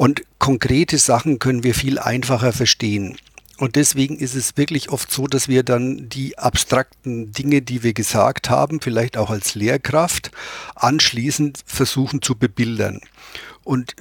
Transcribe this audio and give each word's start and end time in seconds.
Und 0.00 0.22
konkrete 0.38 0.96
Sachen 0.96 1.38
können 1.38 1.62
wir 1.62 1.74
viel 1.74 1.98
einfacher 1.98 2.54
verstehen. 2.54 3.18
Und 3.58 3.76
deswegen 3.76 4.16
ist 4.16 4.34
es 4.34 4.56
wirklich 4.56 4.88
oft 4.88 5.12
so, 5.12 5.26
dass 5.26 5.46
wir 5.46 5.62
dann 5.62 6.08
die 6.08 6.38
abstrakten 6.38 7.32
Dinge, 7.32 7.60
die 7.60 7.82
wir 7.82 7.92
gesagt 7.92 8.48
haben, 8.48 8.80
vielleicht 8.80 9.18
auch 9.18 9.28
als 9.28 9.54
Lehrkraft, 9.54 10.30
anschließend 10.74 11.60
versuchen 11.66 12.22
zu 12.22 12.34
bebildern. 12.34 13.02
Und 13.62 13.94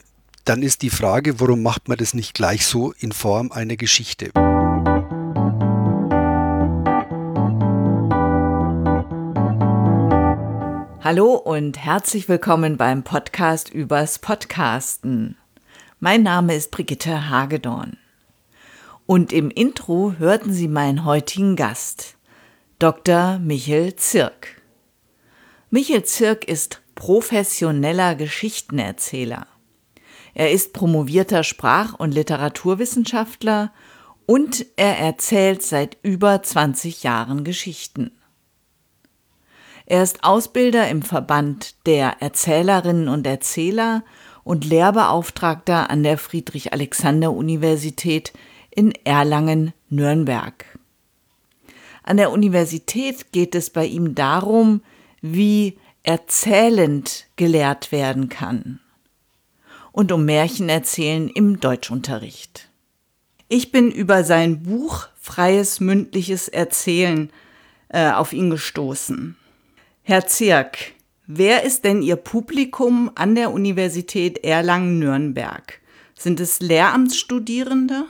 dann 0.45 0.63
ist 0.63 0.83
die 0.83 0.89
Frage, 0.89 1.41
warum 1.41 1.63
macht 1.63 1.89
man 1.89 1.97
das 1.97 2.13
nicht 2.13 2.33
gleich 2.33 2.65
so 2.65 2.93
in 2.99 3.11
Form 3.11 3.51
einer 3.51 3.75
Geschichte? 3.75 4.31
Hallo 11.03 11.33
und 11.33 11.77
herzlich 11.77 12.29
willkommen 12.29 12.77
beim 12.77 13.03
Podcast 13.03 13.69
übers 13.69 14.19
Podcasten. 14.19 15.35
Mein 16.01 16.23
Name 16.23 16.55
ist 16.55 16.71
Brigitte 16.71 17.29
Hagedorn. 17.29 17.97
Und 19.05 19.33
im 19.33 19.51
Intro 19.51 20.13
hörten 20.17 20.53
Sie 20.53 20.69
meinen 20.69 21.03
heutigen 21.03 21.57
Gast, 21.57 22.15
Dr. 22.79 23.37
Michel 23.39 23.97
Zirk. 23.97 24.61
Michel 25.69 26.03
Zirk 26.05 26.45
ist 26.45 26.81
professioneller 26.95 28.15
Geschichtenerzähler. 28.15 29.45
Er 30.33 30.53
ist 30.53 30.71
promovierter 30.71 31.43
Sprach- 31.43 31.95
und 31.95 32.13
Literaturwissenschaftler 32.13 33.73
und 34.25 34.67
er 34.77 34.99
erzählt 34.99 35.63
seit 35.63 35.97
über 36.01 36.41
20 36.41 37.03
Jahren 37.03 37.43
Geschichten. 37.43 38.11
Er 39.85 40.03
ist 40.03 40.23
Ausbilder 40.23 40.87
im 40.87 41.01
Verband 41.01 41.85
der 41.87 42.21
Erzählerinnen 42.21 43.09
und 43.09 43.27
Erzähler 43.27 44.05
und 44.49 44.65
Lehrbeauftragter 44.65 45.91
an 45.91 46.01
der 46.01 46.17
Friedrich-Alexander-Universität 46.17 48.33
in 48.71 48.93
Erlangen-Nürnberg. 49.05 50.65
An 52.01 52.17
der 52.17 52.31
Universität 52.31 53.31
geht 53.31 53.53
es 53.53 53.69
bei 53.69 53.85
ihm 53.85 54.15
darum, 54.15 54.81
wie 55.21 55.77
erzählend 56.01 57.27
gelehrt 57.35 57.91
werden 57.91 58.29
kann 58.29 58.79
und 59.91 60.11
um 60.11 60.25
Märchenerzählen 60.25 61.29
im 61.29 61.59
Deutschunterricht. 61.59 62.69
Ich 63.49 63.71
bin 63.71 63.91
über 63.91 64.23
sein 64.23 64.63
Buch 64.63 65.09
Freies 65.21 65.79
mündliches 65.79 66.47
Erzählen 66.47 67.29
äh, 67.89 68.09
auf 68.09 68.33
ihn 68.33 68.49
gestoßen. 68.49 69.35
Herr 70.01 70.25
Zirk, 70.25 70.93
Wer 71.31 71.63
ist 71.63 71.83
denn 71.83 72.01
Ihr 72.01 72.15
Publikum 72.15 73.11
an 73.13 73.35
der 73.35 73.51
Universität 73.51 74.43
Erlangen-Nürnberg? 74.43 75.79
Sind 76.17 76.39
es 76.39 76.59
Lehramtsstudierende? 76.59 78.05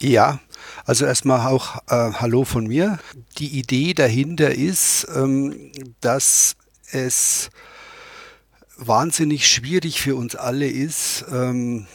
Ja, 0.00 0.40
also 0.86 1.04
erstmal 1.04 1.46
auch 1.46 1.76
äh, 1.90 2.12
Hallo 2.14 2.44
von 2.44 2.66
mir. 2.66 3.00
Die 3.36 3.58
Idee 3.58 3.92
dahinter 3.92 4.54
ist, 4.54 5.06
ähm, 5.14 5.72
dass 6.00 6.56
es 6.90 7.50
wahnsinnig 8.78 9.46
schwierig 9.46 10.00
für 10.00 10.16
uns 10.16 10.34
alle 10.34 10.66
ist, 10.66 11.26
ähm, 11.30 11.86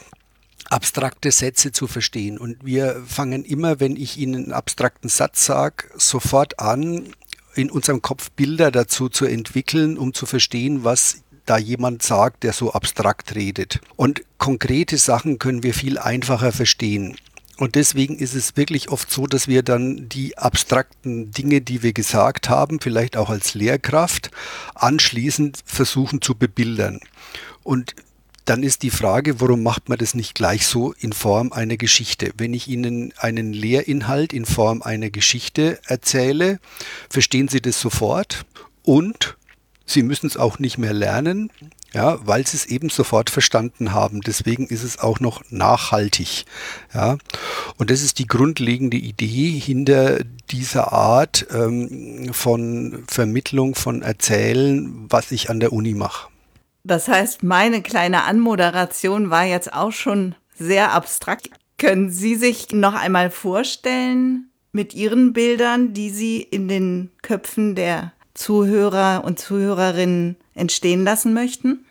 abstrakte 0.69 1.31
Sätze 1.31 1.71
zu 1.71 1.87
verstehen. 1.87 2.37
Und 2.37 2.63
wir 2.63 3.01
fangen 3.07 3.43
immer, 3.43 3.79
wenn 3.79 3.95
ich 3.95 4.19
Ihnen 4.19 4.35
einen 4.43 4.53
abstrakten 4.53 5.09
Satz 5.09 5.45
sage, 5.45 5.85
sofort 5.97 6.59
an, 6.59 7.11
in 7.59 7.71
unserem 7.71 8.01
Kopf 8.01 8.31
Bilder 8.31 8.71
dazu 8.71 9.09
zu 9.09 9.25
entwickeln, 9.25 9.97
um 9.97 10.13
zu 10.13 10.25
verstehen, 10.25 10.83
was 10.83 11.23
da 11.45 11.57
jemand 11.57 12.03
sagt, 12.03 12.43
der 12.43 12.53
so 12.53 12.73
abstrakt 12.73 13.35
redet. 13.35 13.79
Und 13.95 14.23
konkrete 14.37 14.97
Sachen 14.97 15.39
können 15.39 15.63
wir 15.63 15.73
viel 15.73 15.97
einfacher 15.97 16.51
verstehen. 16.51 17.17
Und 17.57 17.75
deswegen 17.75 18.17
ist 18.17 18.35
es 18.35 18.55
wirklich 18.55 18.89
oft 18.89 19.11
so, 19.11 19.27
dass 19.27 19.47
wir 19.49 19.63
dann 19.63 20.07
die 20.07 20.37
abstrakten 20.37 21.31
Dinge, 21.31 21.59
die 21.59 21.83
wir 21.83 21.91
gesagt 21.91 22.47
haben, 22.47 22.79
vielleicht 22.79 23.17
auch 23.17 23.29
als 23.29 23.53
Lehrkraft, 23.53 24.31
anschließend 24.75 25.59
versuchen 25.65 26.21
zu 26.21 26.35
bebildern. 26.35 27.01
Und 27.63 27.95
dann 28.49 28.63
ist 28.63 28.81
die 28.81 28.89
Frage, 28.89 29.39
warum 29.41 29.61
macht 29.61 29.89
man 29.89 29.99
das 29.99 30.15
nicht 30.15 30.33
gleich 30.33 30.65
so 30.65 30.93
in 30.99 31.13
Form 31.13 31.53
einer 31.53 31.77
Geschichte? 31.77 32.31
Wenn 32.35 32.55
ich 32.55 32.67
Ihnen 32.67 33.13
einen 33.17 33.53
Lehrinhalt 33.53 34.33
in 34.33 34.45
Form 34.45 34.81
einer 34.81 35.11
Geschichte 35.11 35.79
erzähle, 35.85 36.59
verstehen 37.09 37.47
Sie 37.47 37.61
das 37.61 37.79
sofort 37.79 38.45
und 38.83 39.37
Sie 39.85 40.03
müssen 40.03 40.27
es 40.27 40.37
auch 40.37 40.59
nicht 40.59 40.77
mehr 40.77 40.93
lernen, 40.93 41.51
ja, 41.93 42.19
weil 42.23 42.45
sie 42.45 42.57
es 42.57 42.67
eben 42.67 42.89
sofort 42.89 43.31
verstanden 43.31 43.91
haben. 43.91 44.21
Deswegen 44.21 44.67
ist 44.67 44.83
es 44.83 44.99
auch 44.99 45.19
noch 45.19 45.41
nachhaltig. 45.49 46.45
Ja. 46.93 47.17
Und 47.77 47.89
das 47.89 48.03
ist 48.03 48.19
die 48.19 48.27
grundlegende 48.27 48.97
Idee 48.97 49.49
hinter 49.59 50.23
dieser 50.51 50.93
Art 50.93 51.47
ähm, 51.51 52.31
von 52.33 53.03
Vermittlung, 53.07 53.73
von 53.73 54.03
Erzählen, 54.03 55.07
was 55.09 55.31
ich 55.31 55.49
an 55.49 55.59
der 55.59 55.73
Uni 55.73 55.95
mache. 55.95 56.29
Das 56.83 57.07
heißt, 57.07 57.43
meine 57.43 57.81
kleine 57.81 58.23
Anmoderation 58.23 59.29
war 59.29 59.45
jetzt 59.45 59.73
auch 59.73 59.91
schon 59.91 60.35
sehr 60.57 60.91
abstrakt. 60.91 61.49
Können 61.77 62.09
Sie 62.09 62.35
sich 62.35 62.71
noch 62.71 62.93
einmal 62.93 63.31
vorstellen 63.31 64.49
mit 64.71 64.93
Ihren 64.93 65.33
Bildern, 65.33 65.93
die 65.93 66.09
Sie 66.09 66.41
in 66.41 66.67
den 66.67 67.11
Köpfen 67.21 67.75
der 67.75 68.13
Zuhörer 68.33 69.23
und 69.25 69.39
Zuhörerinnen 69.39 70.37
entstehen 70.53 71.03
lassen 71.03 71.33
möchten? 71.33 71.85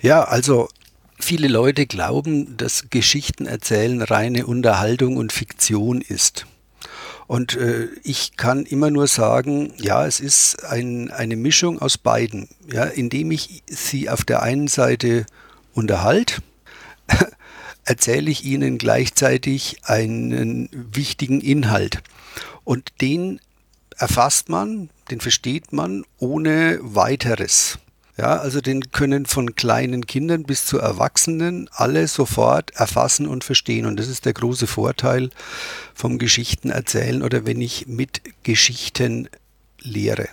Ja, 0.00 0.24
also 0.24 0.68
viele 1.18 1.48
Leute 1.48 1.86
glauben, 1.86 2.56
dass 2.56 2.90
Geschichten 2.90 3.46
erzählen 3.46 4.02
reine 4.02 4.46
Unterhaltung 4.46 5.16
und 5.16 5.32
Fiktion 5.32 6.00
ist. 6.00 6.46
Und 7.26 7.56
äh, 7.56 7.88
ich 8.02 8.36
kann 8.36 8.66
immer 8.66 8.90
nur 8.90 9.06
sagen, 9.06 9.72
ja, 9.78 10.06
es 10.06 10.20
ist 10.20 10.64
ein, 10.64 11.10
eine 11.10 11.36
Mischung 11.36 11.80
aus 11.80 11.96
beiden. 11.96 12.48
Ja, 12.70 12.84
indem 12.84 13.30
ich 13.30 13.62
sie 13.66 14.10
auf 14.10 14.24
der 14.24 14.42
einen 14.42 14.68
Seite 14.68 15.26
unterhalte, 15.72 16.42
erzähle 17.84 18.30
ich 18.30 18.44
ihnen 18.44 18.78
gleichzeitig 18.78 19.78
einen 19.84 20.68
wichtigen 20.72 21.40
Inhalt. 21.40 22.02
Und 22.64 22.92
den 23.00 23.40
erfasst 23.96 24.48
man, 24.48 24.90
den 25.10 25.20
versteht 25.20 25.72
man 25.72 26.04
ohne 26.18 26.78
weiteres. 26.82 27.78
Ja, 28.16 28.36
also 28.36 28.60
den 28.60 28.92
können 28.92 29.26
von 29.26 29.56
kleinen 29.56 30.06
Kindern 30.06 30.44
bis 30.44 30.66
zu 30.66 30.78
Erwachsenen 30.78 31.68
alle 31.72 32.06
sofort 32.06 32.70
erfassen 32.76 33.26
und 33.26 33.42
verstehen. 33.42 33.86
Und 33.86 33.98
das 33.98 34.06
ist 34.06 34.24
der 34.24 34.32
große 34.32 34.68
Vorteil 34.68 35.30
vom 35.94 36.18
Geschichten 36.18 36.70
erzählen 36.70 37.22
oder 37.22 37.44
wenn 37.44 37.60
ich 37.60 37.88
mit 37.88 38.22
Geschichten 38.44 39.28
lehre. 39.80 40.28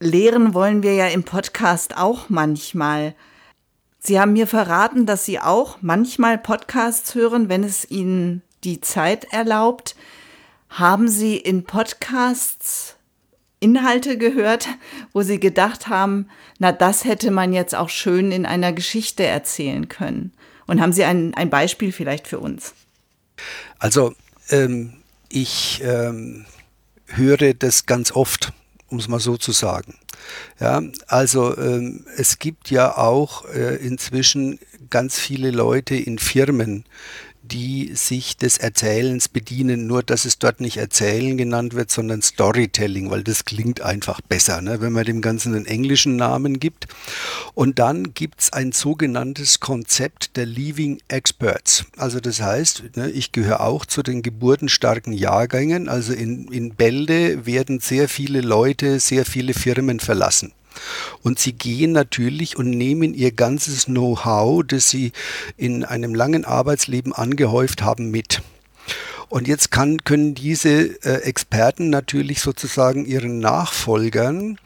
Lehren 0.00 0.52
wollen 0.52 0.82
wir 0.82 0.94
ja 0.94 1.06
im 1.06 1.22
Podcast 1.22 1.96
auch 1.96 2.28
manchmal. 2.28 3.14
Sie 3.98 4.20
haben 4.20 4.34
mir 4.34 4.46
verraten, 4.46 5.06
dass 5.06 5.24
Sie 5.24 5.38
auch 5.38 5.78
manchmal 5.80 6.36
Podcasts 6.36 7.14
hören, 7.14 7.48
wenn 7.48 7.64
es 7.64 7.90
Ihnen 7.90 8.42
die 8.64 8.80
Zeit 8.80 9.32
erlaubt. 9.32 9.94
Haben 10.68 11.08
Sie 11.08 11.36
in 11.36 11.64
Podcasts 11.64 12.96
Inhalte 13.62 14.18
gehört, 14.18 14.68
wo 15.12 15.22
sie 15.22 15.40
gedacht 15.40 15.88
haben, 15.88 16.28
na, 16.58 16.72
das 16.72 17.04
hätte 17.04 17.30
man 17.30 17.52
jetzt 17.52 17.74
auch 17.74 17.88
schön 17.88 18.32
in 18.32 18.44
einer 18.44 18.72
Geschichte 18.72 19.24
erzählen 19.24 19.88
können. 19.88 20.32
Und 20.66 20.80
haben 20.80 20.92
Sie 20.92 21.04
ein, 21.04 21.34
ein 21.34 21.50
Beispiel 21.50 21.92
vielleicht 21.92 22.26
für 22.26 22.38
uns? 22.38 22.74
Also, 23.78 24.14
ähm, 24.50 24.94
ich 25.28 25.80
ähm, 25.84 26.44
höre 27.06 27.54
das 27.54 27.86
ganz 27.86 28.12
oft, 28.12 28.52
um 28.88 28.98
es 28.98 29.08
mal 29.08 29.20
so 29.20 29.36
zu 29.36 29.52
sagen. 29.52 29.98
Ja, 30.60 30.82
also 31.08 31.56
ähm, 31.56 32.04
es 32.16 32.38
gibt 32.38 32.70
ja 32.70 32.96
auch 32.96 33.46
äh, 33.46 33.76
inzwischen 33.76 34.58
ganz 34.90 35.18
viele 35.18 35.50
Leute 35.50 35.96
in 35.96 36.18
Firmen, 36.18 36.84
die 37.52 37.90
sich 37.94 38.36
des 38.38 38.56
Erzählens 38.56 39.28
bedienen, 39.28 39.86
nur 39.86 40.02
dass 40.02 40.24
es 40.24 40.38
dort 40.38 40.60
nicht 40.60 40.78
Erzählen 40.78 41.36
genannt 41.36 41.74
wird, 41.74 41.90
sondern 41.90 42.22
Storytelling, 42.22 43.10
weil 43.10 43.22
das 43.22 43.44
klingt 43.44 43.82
einfach 43.82 44.22
besser, 44.22 44.62
ne, 44.62 44.80
wenn 44.80 44.92
man 44.92 45.04
dem 45.04 45.20
Ganzen 45.20 45.54
einen 45.54 45.66
englischen 45.66 46.16
Namen 46.16 46.60
gibt. 46.60 46.88
Und 47.54 47.78
dann 47.78 48.14
gibt 48.14 48.40
es 48.40 48.52
ein 48.52 48.72
sogenanntes 48.72 49.60
Konzept 49.60 50.36
der 50.36 50.46
Leaving 50.46 51.00
Experts. 51.08 51.84
Also 51.98 52.20
das 52.20 52.40
heißt, 52.40 52.96
ne, 52.96 53.10
ich 53.10 53.32
gehöre 53.32 53.60
auch 53.60 53.84
zu 53.84 54.02
den 54.02 54.22
geburtenstarken 54.22 55.12
Jahrgängen. 55.12 55.88
Also 55.90 56.14
in, 56.14 56.48
in 56.48 56.74
Bälde 56.74 57.44
werden 57.44 57.80
sehr 57.80 58.08
viele 58.08 58.40
Leute, 58.40 58.98
sehr 58.98 59.26
viele 59.26 59.52
Firmen 59.52 60.00
verlassen. 60.00 60.52
Und 61.22 61.38
sie 61.38 61.52
gehen 61.52 61.92
natürlich 61.92 62.56
und 62.56 62.70
nehmen 62.70 63.14
ihr 63.14 63.32
ganzes 63.32 63.86
Know-how, 63.86 64.64
das 64.66 64.90
sie 64.90 65.12
in 65.56 65.84
einem 65.84 66.14
langen 66.14 66.44
Arbeitsleben 66.44 67.12
angehäuft 67.12 67.82
haben, 67.82 68.10
mit. 68.10 68.42
Und 69.32 69.48
jetzt 69.48 69.70
kann, 69.70 70.04
können 70.04 70.34
diese 70.34 71.02
äh, 71.04 71.22
Experten 71.22 71.88
natürlich 71.88 72.42
sozusagen 72.42 73.06
ihren 73.06 73.38
Nachfolgern 73.38 74.58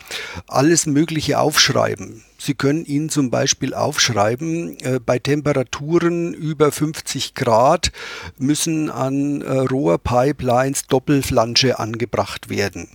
alles 0.48 0.86
Mögliche 0.86 1.38
aufschreiben. 1.38 2.24
Sie 2.36 2.54
können 2.54 2.84
ihn 2.84 3.08
zum 3.08 3.30
Beispiel 3.30 3.74
aufschreiben, 3.74 4.76
äh, 4.80 4.98
bei 4.98 5.20
Temperaturen 5.20 6.34
über 6.34 6.72
50 6.72 7.36
Grad 7.36 7.92
müssen 8.38 8.90
an 8.90 9.40
äh, 9.42 9.52
Rohrpipelines 9.52 10.88
Doppelflansche 10.88 11.78
angebracht 11.78 12.48
werden. 12.48 12.88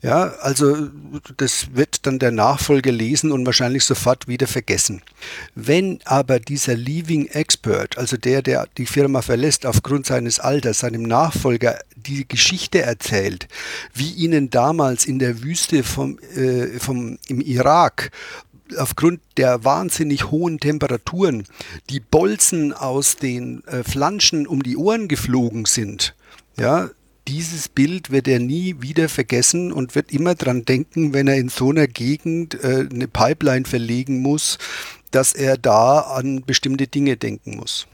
Ja, 0.00 0.34
also 0.40 0.88
das 1.36 1.74
wird 1.74 2.06
dann 2.06 2.18
der 2.18 2.32
Nachfolger 2.32 2.90
lesen 2.90 3.30
und 3.30 3.46
wahrscheinlich 3.46 3.84
sofort 3.84 4.26
wieder 4.28 4.46
vergessen. 4.46 5.02
Wenn 5.54 6.00
aber 6.04 6.40
dieser 6.40 6.74
Leaving 6.74 7.26
Expert, 7.26 7.98
also 7.98 8.16
der, 8.16 8.42
der 8.42 8.68
die 8.78 8.86
Firma 8.86 9.22
verlässt 9.22 9.64
aufgrund 9.64 10.06
seines 10.06 10.40
Alters, 10.40 10.80
seinem 10.80 11.02
Nachfolger 11.02 11.78
die 11.94 12.26
Geschichte 12.26 12.82
erzählt, 12.82 13.48
wie 13.94 14.10
ihnen 14.10 14.50
damals 14.50 15.04
in 15.04 15.18
der 15.18 15.42
Wüste 15.42 15.84
vom, 15.84 16.18
äh, 16.34 16.78
vom, 16.78 17.18
im 17.28 17.40
Irak 17.40 18.10
aufgrund 18.76 19.20
der 19.36 19.64
wahnsinnig 19.64 20.30
hohen 20.30 20.58
Temperaturen 20.58 21.44
die 21.90 22.00
Bolzen 22.00 22.72
aus 22.72 23.16
den 23.16 23.64
äh, 23.66 23.84
Flanschen 23.84 24.46
um 24.46 24.62
die 24.62 24.76
Ohren 24.76 25.08
geflogen 25.08 25.64
sind, 25.66 26.14
ja, 26.58 26.90
dieses 27.28 27.68
Bild 27.68 28.10
wird 28.10 28.28
er 28.28 28.38
nie 28.38 28.76
wieder 28.80 29.08
vergessen 29.08 29.72
und 29.72 29.94
wird 29.94 30.12
immer 30.12 30.34
dran 30.34 30.64
denken, 30.64 31.14
wenn 31.14 31.28
er 31.28 31.36
in 31.36 31.48
so 31.48 31.70
einer 31.70 31.86
Gegend 31.86 32.62
äh, 32.62 32.88
eine 32.90 33.08
Pipeline 33.08 33.64
verlegen 33.64 34.20
muss, 34.20 34.58
dass 35.10 35.32
er 35.32 35.56
da 35.56 36.00
an 36.00 36.42
bestimmte 36.44 36.86
Dinge 36.86 37.16
denken 37.16 37.56
muss. 37.56 37.86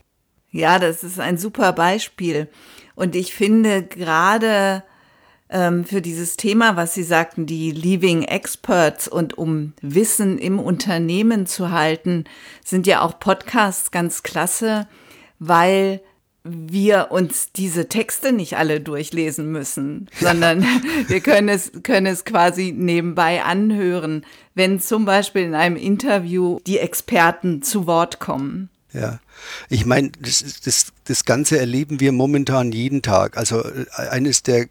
Ja, 0.50 0.78
das 0.78 1.04
ist 1.04 1.20
ein 1.20 1.36
super 1.36 1.72
Beispiel. 1.72 2.48
Und 2.94 3.14
ich 3.14 3.34
finde 3.34 3.82
gerade 3.82 4.82
ähm, 5.50 5.84
für 5.84 6.00
dieses 6.00 6.36
Thema, 6.36 6.76
was 6.76 6.94
Sie 6.94 7.02
sagten, 7.02 7.46
die 7.46 7.70
Leaving 7.70 8.22
Experts 8.22 9.08
und 9.08 9.36
um 9.36 9.74
Wissen 9.82 10.38
im 10.38 10.58
Unternehmen 10.58 11.46
zu 11.46 11.70
halten, 11.70 12.24
sind 12.64 12.86
ja 12.86 13.02
auch 13.02 13.18
Podcasts 13.18 13.90
ganz 13.90 14.22
klasse, 14.22 14.88
weil 15.38 16.00
wir 16.44 17.08
uns 17.10 17.52
diese 17.52 17.88
Texte 17.88 18.32
nicht 18.32 18.56
alle 18.56 18.80
durchlesen 18.80 19.50
müssen, 19.50 20.08
sondern 20.20 20.64
wir 21.08 21.20
können 21.20 21.48
es, 21.48 21.72
können 21.82 22.06
es 22.06 22.24
quasi 22.24 22.72
nebenbei 22.76 23.42
anhören, 23.42 24.24
wenn 24.54 24.80
zum 24.80 25.04
Beispiel 25.04 25.42
in 25.42 25.54
einem 25.54 25.76
Interview 25.76 26.60
die 26.66 26.78
Experten 26.78 27.62
zu 27.62 27.86
Wort 27.86 28.18
kommen. 28.18 28.70
Ja, 28.92 29.20
ich 29.68 29.84
meine, 29.84 30.10
das, 30.20 30.42
das, 30.64 30.92
das 31.04 31.24
Ganze 31.24 31.58
erleben 31.58 32.00
wir 32.00 32.12
momentan 32.12 32.72
jeden 32.72 33.02
Tag. 33.02 33.36
Also 33.36 33.62
äh, 33.62 33.86
eines 34.10 34.42
der 34.42 34.66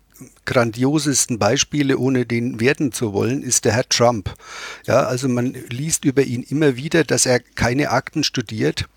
grandiosesten 0.46 1.38
Beispiele, 1.38 1.98
ohne 1.98 2.26
den 2.26 2.60
werden 2.60 2.92
zu 2.92 3.14
wollen, 3.14 3.44
ist 3.44 3.66
der 3.66 3.74
Herr 3.74 3.88
Trump. 3.88 4.34
Ja, 4.86 5.04
also 5.04 5.28
man 5.28 5.54
liest 5.70 6.06
über 6.06 6.24
ihn 6.24 6.42
immer 6.42 6.76
wieder, 6.76 7.04
dass 7.04 7.26
er 7.28 7.40
keine 7.40 7.92
Akten 7.92 8.24
studiert, 8.24 8.88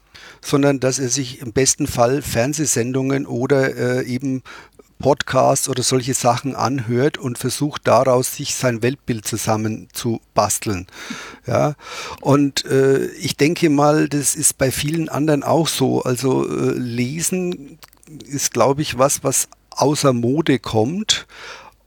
sondern 0.41 0.81
dass 0.81 0.99
er 0.99 1.09
sich 1.09 1.41
im 1.41 1.53
besten 1.53 1.87
Fall 1.87 2.23
Fernsehsendungen 2.23 3.27
oder 3.27 3.77
äh, 3.77 4.05
eben 4.05 4.43
Podcasts 5.01 5.69
oder 5.69 5.83
solche 5.83 6.15
Sachen 6.15 6.55
anhört 6.55 7.19
und 7.19 7.39
versucht 7.39 7.89
daraus 7.89 8.37
sich 8.37 8.55
sein 8.55 8.83
Weltbild 8.83 9.27
zusammen 9.27 9.89
zu 9.93 10.21
basteln. 10.35 10.87
Ja, 11.47 11.75
und 12.21 12.65
äh, 12.67 13.07
ich 13.13 13.37
denke 13.37 13.71
mal, 13.71 14.09
das 14.09 14.37
ist 14.37 14.59
bei 14.59 14.71
vielen 14.71 15.09
anderen 15.09 15.43
auch 15.43 15.69
so. 15.69 16.03
Also 16.03 16.47
äh, 16.47 16.73
lesen 16.73 17.79
ist, 18.27 18.53
glaube 18.53 18.83
ich, 18.83 18.99
was, 18.99 19.25
was 19.25 19.49
außer 19.71 20.13
Mode 20.13 20.59
kommt 20.59 21.27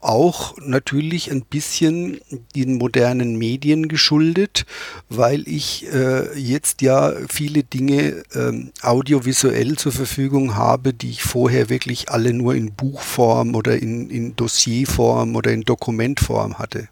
auch 0.04 0.54
natürlich 0.58 1.30
ein 1.30 1.42
bisschen 1.42 2.20
den 2.54 2.74
modernen 2.74 3.36
Medien 3.36 3.88
geschuldet, 3.88 4.66
weil 5.08 5.48
ich 5.48 5.86
äh, 5.92 6.38
jetzt 6.38 6.82
ja 6.82 7.12
viele 7.28 7.64
Dinge 7.64 8.22
ähm, 8.34 8.70
audiovisuell 8.82 9.76
zur 9.76 9.92
Verfügung 9.92 10.56
habe, 10.56 10.92
die 10.92 11.10
ich 11.10 11.22
vorher 11.22 11.70
wirklich 11.70 12.10
alle 12.10 12.34
nur 12.34 12.54
in 12.54 12.74
Buchform 12.74 13.54
oder 13.54 13.78
in, 13.78 14.10
in 14.10 14.36
Dossierform 14.36 15.36
oder 15.36 15.52
in 15.52 15.62
Dokumentform 15.62 16.58
hatte. 16.58 16.88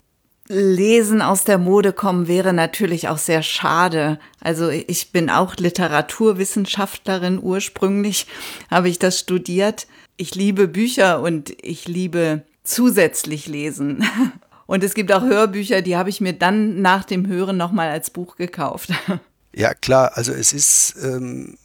Lesen 0.48 1.22
aus 1.22 1.44
der 1.44 1.58
Mode 1.58 1.92
kommen 1.92 2.28
wäre 2.28 2.52
natürlich 2.52 3.08
auch 3.08 3.18
sehr 3.18 3.42
schade. 3.42 4.18
Also 4.40 4.68
ich 4.70 5.12
bin 5.12 5.30
auch 5.30 5.56
Literaturwissenschaftlerin 5.56 7.38
ursprünglich, 7.40 8.26
habe 8.70 8.88
ich 8.88 8.98
das 8.98 9.20
studiert. 9.20 9.86
Ich 10.16 10.34
liebe 10.34 10.68
Bücher 10.68 11.22
und 11.22 11.54
ich 11.62 11.88
liebe 11.88 12.42
zusätzlich 12.64 13.46
lesen. 13.46 14.04
Und 14.66 14.84
es 14.84 14.94
gibt 14.94 15.12
auch 15.12 15.22
Hörbücher, 15.22 15.82
die 15.82 15.96
habe 15.96 16.08
ich 16.08 16.20
mir 16.20 16.32
dann 16.32 16.80
nach 16.80 17.04
dem 17.04 17.26
Hören 17.26 17.56
nochmal 17.56 17.90
als 17.90 18.10
Buch 18.10 18.36
gekauft. 18.36 18.90
Ja, 19.54 19.74
klar, 19.74 20.12
also 20.14 20.32
es 20.32 20.54
ist, 20.54 20.94
ähm, 21.02 21.58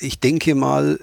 ich 0.00 0.20
denke 0.20 0.54
mal, 0.54 1.00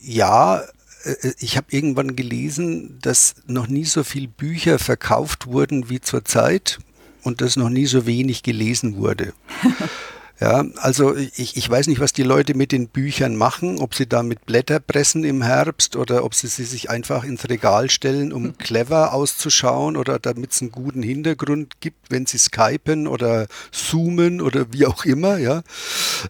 ja, 0.00 0.62
äh, 1.04 1.32
ich 1.40 1.58
habe 1.58 1.66
irgendwann 1.68 2.16
gelesen, 2.16 2.98
dass 3.02 3.34
noch 3.46 3.66
nie 3.66 3.84
so 3.84 4.02
viele 4.02 4.28
Bücher 4.28 4.78
verkauft 4.78 5.46
wurden 5.46 5.90
wie 5.90 6.00
zurzeit 6.00 6.78
und 7.22 7.42
dass 7.42 7.56
noch 7.56 7.68
nie 7.68 7.84
so 7.84 8.06
wenig 8.06 8.42
gelesen 8.42 8.96
wurde. 8.96 9.34
Ja, 10.42 10.64
also 10.78 11.14
ich, 11.14 11.56
ich 11.56 11.70
weiß 11.70 11.86
nicht, 11.86 12.00
was 12.00 12.12
die 12.12 12.24
Leute 12.24 12.54
mit 12.54 12.72
den 12.72 12.88
Büchern 12.88 13.36
machen, 13.36 13.78
ob 13.78 13.94
sie 13.94 14.08
damit 14.08 14.44
Blätter 14.44 14.80
pressen 14.80 15.22
im 15.22 15.40
Herbst 15.40 15.94
oder 15.94 16.24
ob 16.24 16.34
sie 16.34 16.48
sie 16.48 16.64
sich 16.64 16.90
einfach 16.90 17.22
ins 17.22 17.48
Regal 17.48 17.88
stellen, 17.90 18.32
um 18.32 18.58
clever 18.58 19.14
auszuschauen 19.14 19.96
oder 19.96 20.18
damit 20.18 20.50
es 20.50 20.60
einen 20.60 20.72
guten 20.72 21.04
Hintergrund 21.04 21.80
gibt, 21.80 22.10
wenn 22.10 22.26
sie 22.26 22.38
skypen 22.38 23.06
oder 23.06 23.46
zoomen 23.70 24.40
oder 24.40 24.72
wie 24.72 24.86
auch 24.86 25.04
immer, 25.04 25.38
ja. 25.38 25.62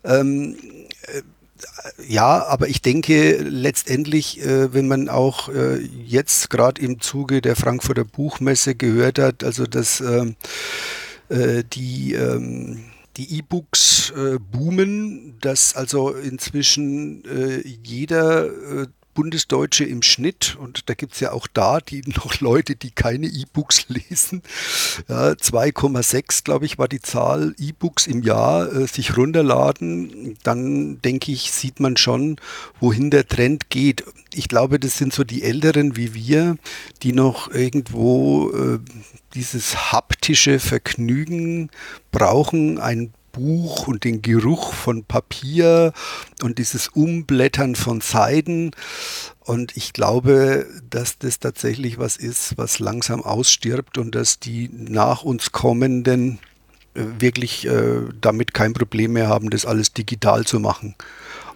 Ähm, 0.05 0.57
äh, 1.07 1.23
ja, 2.07 2.45
aber 2.45 2.69
ich 2.69 2.83
denke 2.83 3.39
letztendlich, 3.39 4.45
äh, 4.45 4.75
wenn 4.75 4.89
man 4.89 5.09
auch 5.09 5.49
äh, 5.49 5.79
jetzt 5.79 6.51
gerade 6.51 6.83
im 6.83 7.01
Zuge 7.01 7.41
der 7.41 7.57
Frankfurter 7.57 8.05
Buchmesse 8.05 8.75
gehört 8.75 9.19
hat, 9.19 9.43
also 9.43 9.65
dass 9.65 10.03
ähm, 10.03 10.37
äh, 11.31 11.65
die 11.65 12.13
ähm, 12.13 12.92
die 13.17 13.39
E-Books 13.39 14.11
äh, 14.11 14.39
boomen, 14.39 15.39
dass 15.41 15.75
also 15.75 16.11
inzwischen 16.13 17.25
äh, 17.25 17.63
jeder 17.83 18.47
äh, 18.47 18.87
Bundesdeutsche 19.15 19.85
im 19.85 20.03
Schnitt, 20.03 20.57
und 20.59 20.89
da 20.89 20.95
gibt 20.95 21.15
es 21.15 21.21
ja 21.21 21.33
auch 21.33 21.47
da 21.47 21.81
die 21.81 22.03
noch 22.07 22.41
Leute, 22.41 22.77
die 22.77 22.91
keine 22.91 23.27
E-Books 23.27 23.87
lesen, 23.89 24.43
ja, 25.09 25.31
2,6 25.31 26.45
glaube 26.45 26.67
ich 26.67 26.79
war 26.79 26.89
die 26.89 27.01
Zahl 27.01 27.55
E-Books 27.59 28.07
im 28.07 28.23
Jahr 28.23 28.73
äh, 28.73 28.87
sich 28.87 29.17
runterladen, 29.17 30.37
dann 30.43 31.01
denke 31.03 31.33
ich, 31.33 31.53
sieht 31.53 31.81
man 31.81 31.97
schon, 31.97 32.37
wohin 32.81 33.11
der 33.11 33.27
Trend 33.27 33.71
geht. 33.71 34.05
Ich 34.35 34.49
glaube, 34.49 34.79
das 34.79 34.97
sind 34.97 35.13
so 35.13 35.25
die 35.25 35.43
Älteren 35.43 35.97
wie 35.97 36.15
wir, 36.15 36.57
die 37.03 37.13
noch 37.13 37.51
irgendwo 37.51 38.51
äh, 38.51 38.79
dieses 39.35 39.93
haptische 39.93 40.59
Vergnügen 40.59 41.71
brauchen, 42.11 42.79
ein 42.79 43.13
Buch 43.33 43.89
und 43.89 44.05
den 44.05 44.23
Geruch 44.23 44.73
von 44.73 45.05
Papier 45.05 45.93
und 46.43 46.59
dieses 46.59 46.89
Umblättern 46.89 47.75
von 47.75 48.01
Seiden. 48.01 48.71
Und 49.41 49.77
ich 49.77 49.93
glaube, 49.93 50.67
dass 50.89 51.19
das 51.19 51.41
tatsächlich 51.41 51.99
was 51.99 52.17
ist, 52.17 52.57
was 52.59 52.79
langsam 52.79 53.23
ausstirbt 53.23 53.99
und 53.99 54.15
dass 54.15 54.39
die 54.39 54.71
nach 54.73 55.23
uns 55.23 55.51
kommenden 55.53 56.39
äh, 56.95 57.05
wirklich 57.19 57.67
äh, 57.67 58.03
damit 58.21 58.55
kein 58.55 58.75
Problem 58.75 59.15
mehr 59.15 59.29
haben, 59.29 59.51
das 59.51 59.67
alles 59.67 59.93
digital 59.93 60.45
zu 60.45 60.61
machen. 60.61 60.95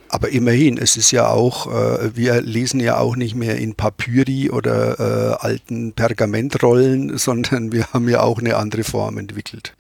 Aber 0.09 0.30
immerhin, 0.30 0.78
es 0.78 0.97
ist 0.97 1.11
ja 1.11 1.28
auch, 1.28 1.66
äh, 1.66 2.16
wir 2.16 2.40
lesen 2.40 2.80
ja 2.80 2.99
auch 2.99 3.16
nicht 3.16 3.35
mehr 3.35 3.56
in 3.59 3.75
Papyri 3.75 4.50
oder 4.50 5.00
äh, 5.00 5.45
alten 5.45 5.92
Pergamentrollen, 5.92 7.18
sondern 7.18 7.73
wir 7.73 7.92
haben 7.92 8.09
ja 8.09 8.23
auch 8.23 8.38
eine 8.38 8.56
andere 8.56 8.85
Form 8.85 9.18
entwickelt. 9.18 9.75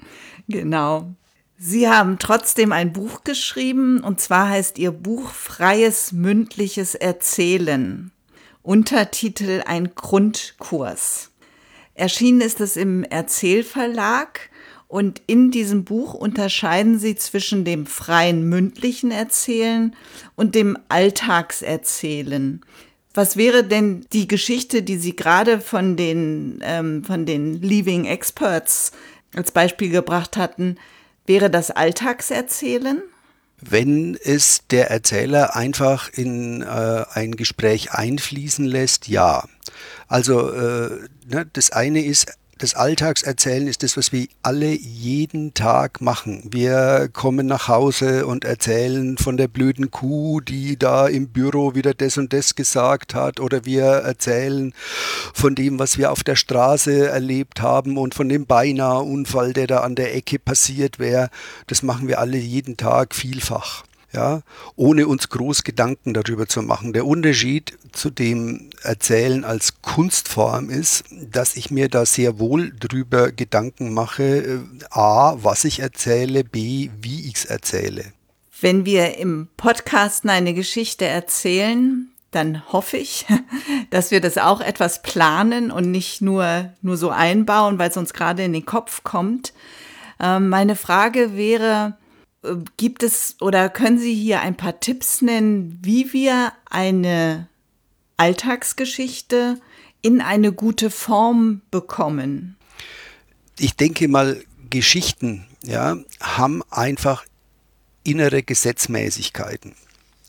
Genau. 0.48 1.14
Sie 1.58 1.88
haben 1.88 2.18
trotzdem 2.18 2.70
ein 2.70 2.92
Buch 2.92 3.24
geschrieben, 3.24 4.00
und 4.00 4.20
zwar 4.20 4.50
heißt 4.50 4.78
Ihr 4.78 4.90
Buch 4.92 5.30
Freies 5.30 6.12
mündliches 6.12 6.94
Erzählen. 6.94 8.10
Untertitel 8.62 9.62
Ein 9.64 9.94
Grundkurs. 9.94 11.30
Erschienen 11.94 12.42
ist 12.42 12.60
es 12.60 12.76
im 12.76 13.04
Erzählverlag 13.04 14.50
und 14.86 15.22
in 15.26 15.50
diesem 15.50 15.84
Buch 15.84 16.12
unterscheiden 16.12 16.98
Sie 16.98 17.16
zwischen 17.16 17.64
dem 17.64 17.86
freien 17.86 18.46
mündlichen 18.46 19.10
Erzählen 19.10 19.96
und 20.34 20.54
dem 20.54 20.76
Alltagserzählen. 20.88 22.60
Was 23.14 23.38
wäre 23.38 23.64
denn 23.64 24.04
die 24.12 24.28
Geschichte, 24.28 24.82
die 24.82 24.98
Sie 24.98 25.16
gerade 25.16 25.60
von 25.60 25.96
den, 25.96 26.60
ähm, 26.62 27.02
von 27.02 27.24
den 27.24 27.62
Leaving 27.62 28.04
Experts 28.04 28.92
als 29.34 29.52
Beispiel 29.52 29.88
gebracht 29.88 30.36
hatten, 30.36 30.76
Wäre 31.26 31.50
das 31.50 31.70
Alltagserzählen? 31.70 33.02
Wenn 33.60 34.16
es 34.22 34.62
der 34.70 34.90
Erzähler 34.90 35.56
einfach 35.56 36.10
in 36.12 36.62
äh, 36.62 37.04
ein 37.12 37.36
Gespräch 37.36 37.92
einfließen 37.92 38.66
lässt, 38.66 39.08
ja. 39.08 39.44
Also 40.08 40.52
äh, 40.52 41.08
ne, 41.26 41.46
das 41.52 41.70
eine 41.70 42.04
ist, 42.04 42.32
das 42.58 42.74
Alltagserzählen 42.74 43.66
ist 43.66 43.82
das, 43.82 43.98
was 43.98 44.12
wir 44.12 44.28
alle 44.42 44.70
jeden 44.70 45.52
Tag 45.52 46.00
machen. 46.00 46.42
Wir 46.50 47.10
kommen 47.12 47.46
nach 47.46 47.68
Hause 47.68 48.26
und 48.26 48.44
erzählen 48.44 49.18
von 49.18 49.36
der 49.36 49.46
blöden 49.46 49.90
Kuh, 49.90 50.40
die 50.40 50.78
da 50.78 51.06
im 51.06 51.28
Büro 51.28 51.74
wieder 51.74 51.92
das 51.92 52.16
und 52.16 52.32
das 52.32 52.54
gesagt 52.54 53.14
hat. 53.14 53.40
Oder 53.40 53.66
wir 53.66 53.84
erzählen 53.84 54.72
von 55.34 55.54
dem, 55.54 55.78
was 55.78 55.98
wir 55.98 56.10
auf 56.10 56.24
der 56.24 56.36
Straße 56.36 57.08
erlebt 57.08 57.60
haben 57.60 57.98
und 57.98 58.14
von 58.14 58.28
dem 58.28 58.46
beinahe 58.46 59.02
Unfall, 59.02 59.52
der 59.52 59.66
da 59.66 59.80
an 59.80 59.94
der 59.94 60.14
Ecke 60.14 60.38
passiert 60.38 60.98
wäre. 60.98 61.28
Das 61.66 61.82
machen 61.82 62.08
wir 62.08 62.20
alle 62.20 62.38
jeden 62.38 62.78
Tag 62.78 63.14
vielfach 63.14 63.84
ja, 64.16 64.40
ohne 64.74 65.06
uns 65.06 65.28
groß 65.28 65.62
Gedanken 65.62 66.14
darüber 66.14 66.48
zu 66.48 66.62
machen. 66.62 66.92
Der 66.92 67.06
Unterschied 67.06 67.78
zu 67.92 68.10
dem 68.10 68.70
Erzählen 68.82 69.44
als 69.44 69.80
Kunstform 69.82 70.70
ist, 70.70 71.04
dass 71.12 71.54
ich 71.54 71.70
mir 71.70 71.88
da 71.88 72.04
sehr 72.04 72.38
wohl 72.38 72.72
darüber 72.72 73.30
Gedanken 73.30 73.94
mache, 73.94 74.24
äh, 74.24 74.58
a, 74.90 75.36
was 75.40 75.64
ich 75.64 75.80
erzähle, 75.80 76.42
b, 76.42 76.90
wie 77.00 77.28
ich 77.28 77.36
es 77.36 77.44
erzähle. 77.44 78.12
Wenn 78.60 78.86
wir 78.86 79.18
im 79.18 79.48
Podcasten 79.56 80.30
eine 80.30 80.54
Geschichte 80.54 81.04
erzählen, 81.04 82.08
dann 82.30 82.62
hoffe 82.72 82.96
ich, 82.96 83.26
dass 83.90 84.10
wir 84.10 84.20
das 84.20 84.38
auch 84.38 84.60
etwas 84.60 85.02
planen 85.02 85.70
und 85.70 85.90
nicht 85.90 86.22
nur, 86.22 86.70
nur 86.82 86.96
so 86.96 87.10
einbauen, 87.10 87.78
weil 87.78 87.90
es 87.90 87.96
uns 87.96 88.12
gerade 88.12 88.44
in 88.44 88.52
den 88.52 88.66
Kopf 88.66 89.04
kommt. 89.04 89.52
Ähm, 90.18 90.48
meine 90.48 90.76
Frage 90.76 91.36
wäre, 91.36 91.96
gibt 92.76 93.02
es 93.02 93.36
oder 93.40 93.68
können 93.68 93.98
Sie 93.98 94.14
hier 94.14 94.40
ein 94.40 94.56
paar 94.56 94.80
Tipps 94.80 95.22
nennen, 95.22 95.78
wie 95.82 96.12
wir 96.12 96.52
eine 96.70 97.48
Alltagsgeschichte 98.16 99.60
in 100.02 100.20
eine 100.20 100.52
gute 100.52 100.90
Form 100.90 101.62
bekommen? 101.70 102.56
Ich 103.58 103.76
denke 103.76 104.08
mal, 104.08 104.42
Geschichten 104.70 105.46
ja, 105.64 105.96
haben 106.20 106.62
einfach 106.70 107.24
innere 108.04 108.42
Gesetzmäßigkeiten. 108.42 109.74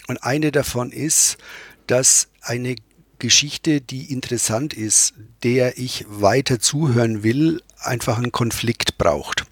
Und 0.07 0.23
eine 0.23 0.51
davon 0.51 0.91
ist, 0.91 1.37
dass 1.85 2.29
eine 2.41 2.75
Geschichte, 3.19 3.81
die 3.81 4.11
interessant 4.11 4.73
ist, 4.73 5.13
der 5.43 5.77
ich 5.77 6.05
weiter 6.07 6.59
zuhören 6.59 7.23
will, 7.23 7.61
einfach 7.79 8.17
einen 8.17 8.31
Konflikt 8.31 8.97
braucht. 8.97 9.45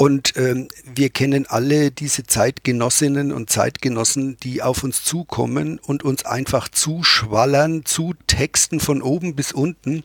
Und 0.00 0.32
ähm, 0.36 0.68
wir 0.94 1.10
kennen 1.10 1.44
alle 1.46 1.90
diese 1.90 2.24
Zeitgenossinnen 2.24 3.32
und 3.32 3.50
Zeitgenossen, 3.50 4.38
die 4.42 4.62
auf 4.62 4.82
uns 4.82 5.04
zukommen 5.04 5.78
und 5.78 6.04
uns 6.04 6.24
einfach 6.24 6.70
zuschwallern, 6.70 7.84
zu 7.84 8.14
Texten 8.26 8.80
von 8.80 9.02
oben 9.02 9.34
bis 9.34 9.52
unten 9.52 10.02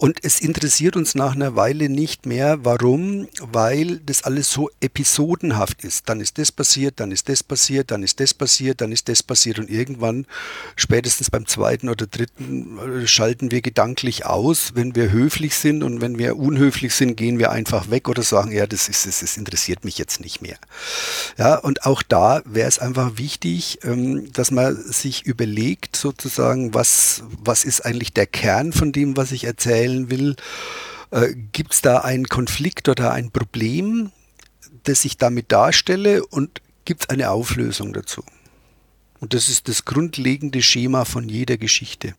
und 0.00 0.24
es 0.24 0.40
interessiert 0.40 0.96
uns 0.96 1.14
nach 1.14 1.34
einer 1.34 1.56
Weile 1.56 1.90
nicht 1.90 2.24
mehr. 2.24 2.64
Warum? 2.64 3.28
Weil 3.38 3.98
das 3.98 4.22
alles 4.22 4.50
so 4.50 4.70
episodenhaft 4.80 5.84
ist. 5.84 6.08
Dann 6.08 6.22
ist 6.22 6.38
das 6.38 6.50
passiert, 6.50 7.00
dann 7.00 7.12
ist 7.12 7.28
das 7.28 7.42
passiert, 7.42 7.90
dann 7.90 8.02
ist 8.02 8.18
das 8.18 8.32
passiert, 8.32 8.80
dann 8.80 8.92
ist 8.92 9.10
das 9.10 9.22
passiert. 9.22 9.58
Und 9.58 9.68
irgendwann, 9.68 10.24
spätestens 10.74 11.28
beim 11.28 11.44
zweiten 11.46 11.90
oder 11.90 12.06
dritten, 12.06 12.78
äh, 12.78 13.06
schalten 13.06 13.50
wir 13.50 13.60
gedanklich 13.60 14.24
aus. 14.24 14.72
Wenn 14.74 14.96
wir 14.96 15.12
höflich 15.12 15.54
sind 15.54 15.82
und 15.82 16.00
wenn 16.00 16.16
wir 16.16 16.38
unhöflich 16.38 16.94
sind, 16.94 17.18
gehen 17.18 17.38
wir 17.38 17.50
einfach 17.50 17.90
weg 17.90 18.08
oder 18.08 18.22
sagen, 18.22 18.52
ja, 18.52 18.66
das, 18.66 18.88
ist, 18.88 19.04
das, 19.20 19.30
das 19.30 19.36
interessiert 19.36 19.84
mich 19.84 19.98
jetzt 19.98 20.20
nicht 20.20 20.40
mehr. 20.40 20.56
Ja, 21.36 21.56
und 21.56 21.84
auch 21.84 22.02
da 22.02 22.42
wäre 22.44 22.68
es 22.68 22.78
einfach 22.78 23.18
wichtig, 23.18 23.80
ähm, 23.82 24.32
dass 24.32 24.50
man 24.50 24.76
sich 24.76 25.24
überlegt, 25.26 25.96
sozusagen, 25.96 26.74
was, 26.74 27.22
was 27.42 27.64
ist 27.64 27.84
eigentlich 27.84 28.12
der 28.12 28.26
Kern 28.26 28.72
von 28.72 28.92
dem, 28.92 29.16
was 29.16 29.32
ich 29.32 29.44
erzähle 29.44 29.90
stellen 29.90 30.10
will. 30.10 30.36
Äh, 31.10 31.34
Gibt 31.52 31.72
es 31.72 31.82
da 31.82 31.98
einen 31.98 32.28
Konflikt 32.28 32.88
oder 32.88 33.12
ein 33.12 33.30
Problem, 33.30 34.12
das 34.84 35.04
ich 35.04 35.16
damit 35.16 35.52
darstelle 35.52 36.24
und 36.26 36.60
gibt 36.84 37.02
es 37.02 37.08
eine 37.08 37.30
Auflösung 37.30 37.92
dazu? 37.92 38.22
Und 39.20 39.34
das 39.34 39.48
ist 39.48 39.68
das 39.68 39.84
grundlegende 39.84 40.62
Schema 40.62 41.04
von 41.04 41.28
jeder 41.28 41.56
Geschichte. 41.56 42.14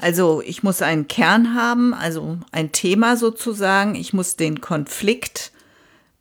Also 0.00 0.42
ich 0.44 0.62
muss 0.62 0.82
einen 0.82 1.08
Kern 1.08 1.54
haben, 1.54 1.94
also 1.94 2.38
ein 2.52 2.72
Thema 2.72 3.16
sozusagen. 3.16 3.94
Ich 3.94 4.12
muss 4.12 4.36
den 4.36 4.60
Konflikt 4.60 5.52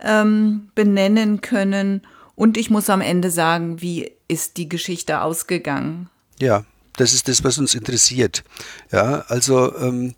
ähm, 0.01 0.69
benennen 0.75 1.41
können 1.41 2.01
und 2.35 2.57
ich 2.57 2.69
muss 2.69 2.89
am 2.89 3.01
Ende 3.01 3.31
sagen, 3.31 3.81
wie 3.81 4.11
ist 4.27 4.57
die 4.57 4.69
Geschichte 4.69 5.21
ausgegangen. 5.21 6.09
Ja, 6.39 6.65
das 6.97 7.13
ist 7.13 7.27
das, 7.27 7.43
was 7.43 7.57
uns 7.57 7.73
interessiert. 7.73 8.43
Ja, 8.91 9.25
also 9.27 9.75
ähm, 9.77 10.13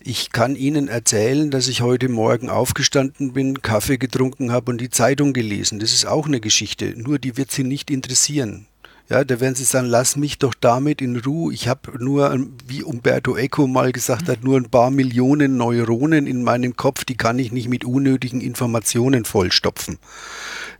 ich 0.00 0.32
kann 0.32 0.56
Ihnen 0.56 0.88
erzählen, 0.88 1.50
dass 1.50 1.68
ich 1.68 1.80
heute 1.80 2.08
Morgen 2.08 2.50
aufgestanden 2.50 3.32
bin, 3.32 3.62
Kaffee 3.62 3.98
getrunken 3.98 4.52
habe 4.52 4.70
und 4.70 4.80
die 4.80 4.90
Zeitung 4.90 5.32
gelesen. 5.32 5.78
Das 5.78 5.92
ist 5.92 6.06
auch 6.06 6.26
eine 6.26 6.40
Geschichte, 6.40 6.94
nur 6.96 7.18
die 7.18 7.36
wird 7.36 7.50
Sie 7.50 7.64
nicht 7.64 7.90
interessieren. 7.90 8.66
Ja, 9.10 9.22
da 9.22 9.38
werden 9.38 9.54
sie 9.54 9.64
sagen, 9.64 9.86
lass 9.86 10.16
mich 10.16 10.38
doch 10.38 10.54
damit 10.58 11.02
in 11.02 11.16
Ruhe. 11.18 11.52
Ich 11.52 11.68
habe 11.68 12.02
nur, 12.02 12.34
wie 12.66 12.82
Umberto 12.82 13.36
Eco 13.36 13.66
mal 13.66 13.92
gesagt 13.92 14.30
hat, 14.30 14.42
nur 14.42 14.56
ein 14.56 14.70
paar 14.70 14.90
Millionen 14.90 15.58
Neuronen 15.58 16.26
in 16.26 16.42
meinem 16.42 16.74
Kopf, 16.74 17.04
die 17.04 17.16
kann 17.16 17.38
ich 17.38 17.52
nicht 17.52 17.68
mit 17.68 17.84
unnötigen 17.84 18.40
Informationen 18.40 19.26
vollstopfen. 19.26 19.98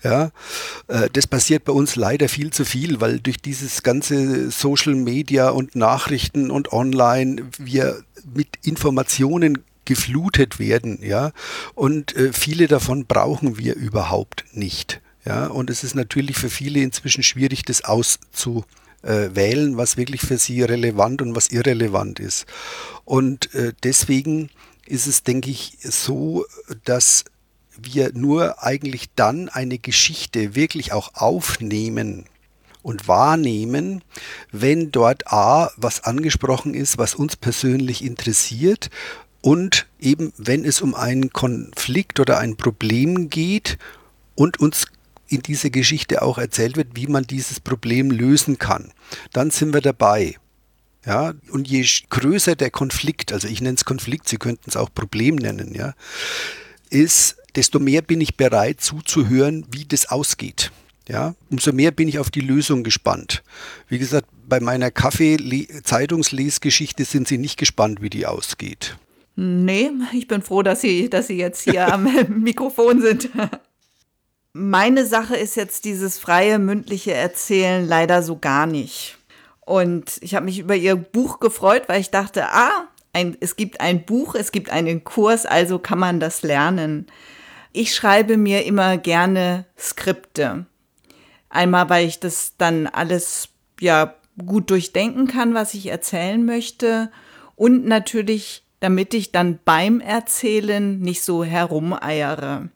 Ja, 0.02 0.30
äh, 0.88 1.10
das 1.12 1.26
passiert 1.26 1.64
bei 1.64 1.72
uns 1.72 1.96
leider 1.96 2.30
viel 2.30 2.50
zu 2.50 2.64
viel, 2.64 3.02
weil 3.02 3.20
durch 3.20 3.42
dieses 3.42 3.82
ganze 3.82 4.50
Social 4.50 4.94
Media 4.94 5.50
und 5.50 5.76
Nachrichten 5.76 6.50
und 6.50 6.72
Online 6.72 7.42
wir 7.58 8.02
mit 8.34 8.48
Informationen 8.62 9.64
geflutet 9.84 10.58
werden, 10.58 10.98
ja, 11.02 11.32
und 11.74 12.16
äh, 12.16 12.32
viele 12.32 12.68
davon 12.68 13.04
brauchen 13.04 13.58
wir 13.58 13.74
überhaupt 13.74 14.44
nicht. 14.52 15.02
Ja, 15.24 15.46
und 15.46 15.70
es 15.70 15.84
ist 15.84 15.94
natürlich 15.94 16.36
für 16.36 16.50
viele 16.50 16.80
inzwischen 16.80 17.22
schwierig, 17.22 17.64
das 17.64 17.84
auszuwählen, 17.84 19.76
was 19.76 19.96
wirklich 19.96 20.20
für 20.20 20.38
sie 20.38 20.62
relevant 20.62 21.22
und 21.22 21.34
was 21.34 21.48
irrelevant 21.48 22.20
ist. 22.20 22.44
Und 23.04 23.54
äh, 23.54 23.72
deswegen 23.82 24.50
ist 24.86 25.06
es, 25.06 25.22
denke 25.22 25.50
ich, 25.50 25.78
so, 25.80 26.44
dass 26.84 27.24
wir 27.76 28.12
nur 28.12 28.62
eigentlich 28.62 29.06
dann 29.16 29.48
eine 29.48 29.78
Geschichte 29.78 30.54
wirklich 30.54 30.92
auch 30.92 31.14
aufnehmen 31.14 32.26
und 32.82 33.08
wahrnehmen, 33.08 34.02
wenn 34.52 34.92
dort 34.92 35.32
A, 35.32 35.70
was 35.76 36.04
angesprochen 36.04 36.74
ist, 36.74 36.98
was 36.98 37.14
uns 37.14 37.36
persönlich 37.36 38.04
interessiert 38.04 38.90
und 39.40 39.86
eben, 39.98 40.32
wenn 40.36 40.64
es 40.64 40.82
um 40.82 40.94
einen 40.94 41.32
Konflikt 41.32 42.20
oder 42.20 42.38
ein 42.38 42.56
Problem 42.56 43.30
geht 43.30 43.78
und 44.34 44.60
uns 44.60 44.86
in 45.34 45.42
dieser 45.42 45.70
Geschichte 45.70 46.22
auch 46.22 46.38
erzählt 46.38 46.76
wird, 46.76 46.88
wie 46.94 47.06
man 47.06 47.24
dieses 47.24 47.60
Problem 47.60 48.10
lösen 48.10 48.58
kann. 48.58 48.92
Dann 49.32 49.50
sind 49.50 49.74
wir 49.74 49.80
dabei. 49.80 50.36
Ja, 51.06 51.34
und 51.50 51.68
je 51.68 51.86
größer 52.08 52.56
der 52.56 52.70
Konflikt, 52.70 53.32
also 53.32 53.46
ich 53.46 53.60
nenne 53.60 53.76
es 53.76 53.84
Konflikt, 53.84 54.26
Sie 54.28 54.38
könnten 54.38 54.70
es 54.70 54.76
auch 54.76 54.88
Problem 54.92 55.36
nennen, 55.36 55.74
ja, 55.74 55.92
ist, 56.88 57.36
desto 57.56 57.78
mehr 57.78 58.00
bin 58.00 58.22
ich 58.22 58.36
bereit 58.36 58.80
zuzuhören, 58.80 59.66
wie 59.70 59.84
das 59.84 60.06
ausgeht. 60.06 60.72
Ja, 61.06 61.34
umso 61.50 61.72
mehr 61.72 61.90
bin 61.90 62.08
ich 62.08 62.18
auf 62.18 62.30
die 62.30 62.40
Lösung 62.40 62.82
gespannt. 62.82 63.42
Wie 63.88 63.98
gesagt, 63.98 64.26
bei 64.48 64.60
meiner 64.60 64.90
Kaffee-Zeitungslesgeschichte 64.90 67.04
sind 67.04 67.28
Sie 67.28 67.36
nicht 67.36 67.58
gespannt, 67.58 68.00
wie 68.00 68.08
die 68.08 68.24
ausgeht. 68.24 68.96
Nee, 69.36 69.90
ich 70.12 70.28
bin 70.28 70.40
froh, 70.40 70.62
dass 70.62 70.80
Sie, 70.80 71.10
dass 71.10 71.26
Sie 71.26 71.36
jetzt 71.36 71.68
hier 71.68 71.92
am 71.92 72.08
Mikrofon 72.42 73.02
sind. 73.02 73.28
Meine 74.56 75.04
Sache 75.04 75.34
ist 75.34 75.56
jetzt 75.56 75.84
dieses 75.84 76.20
freie 76.20 76.60
mündliche 76.60 77.12
Erzählen 77.12 77.84
leider 77.84 78.22
so 78.22 78.38
gar 78.38 78.66
nicht. 78.66 79.18
Und 79.62 80.18
ich 80.20 80.36
habe 80.36 80.44
mich 80.44 80.60
über 80.60 80.76
ihr 80.76 80.94
Buch 80.94 81.40
gefreut, 81.40 81.82
weil 81.88 82.00
ich 82.00 82.12
dachte, 82.12 82.46
ah, 82.46 82.86
ein, 83.12 83.36
es 83.40 83.56
gibt 83.56 83.80
ein 83.80 84.04
Buch, 84.04 84.36
es 84.36 84.52
gibt 84.52 84.70
einen 84.70 85.02
Kurs, 85.02 85.44
also 85.44 85.80
kann 85.80 85.98
man 85.98 86.20
das 86.20 86.42
lernen. 86.42 87.08
Ich 87.72 87.96
schreibe 87.96 88.36
mir 88.36 88.64
immer 88.64 88.96
gerne 88.96 89.64
Skripte. 89.76 90.66
Einmal, 91.48 91.90
weil 91.90 92.06
ich 92.06 92.20
das 92.20 92.54
dann 92.56 92.86
alles 92.86 93.48
ja 93.80 94.14
gut 94.46 94.70
durchdenken 94.70 95.26
kann, 95.26 95.54
was 95.54 95.74
ich 95.74 95.86
erzählen 95.86 96.44
möchte 96.44 97.10
und 97.56 97.86
natürlich, 97.86 98.62
damit 98.78 99.14
ich 99.14 99.32
dann 99.32 99.58
beim 99.64 99.98
Erzählen 99.98 101.00
nicht 101.00 101.22
so 101.22 101.42
herumeiere. 101.42 102.68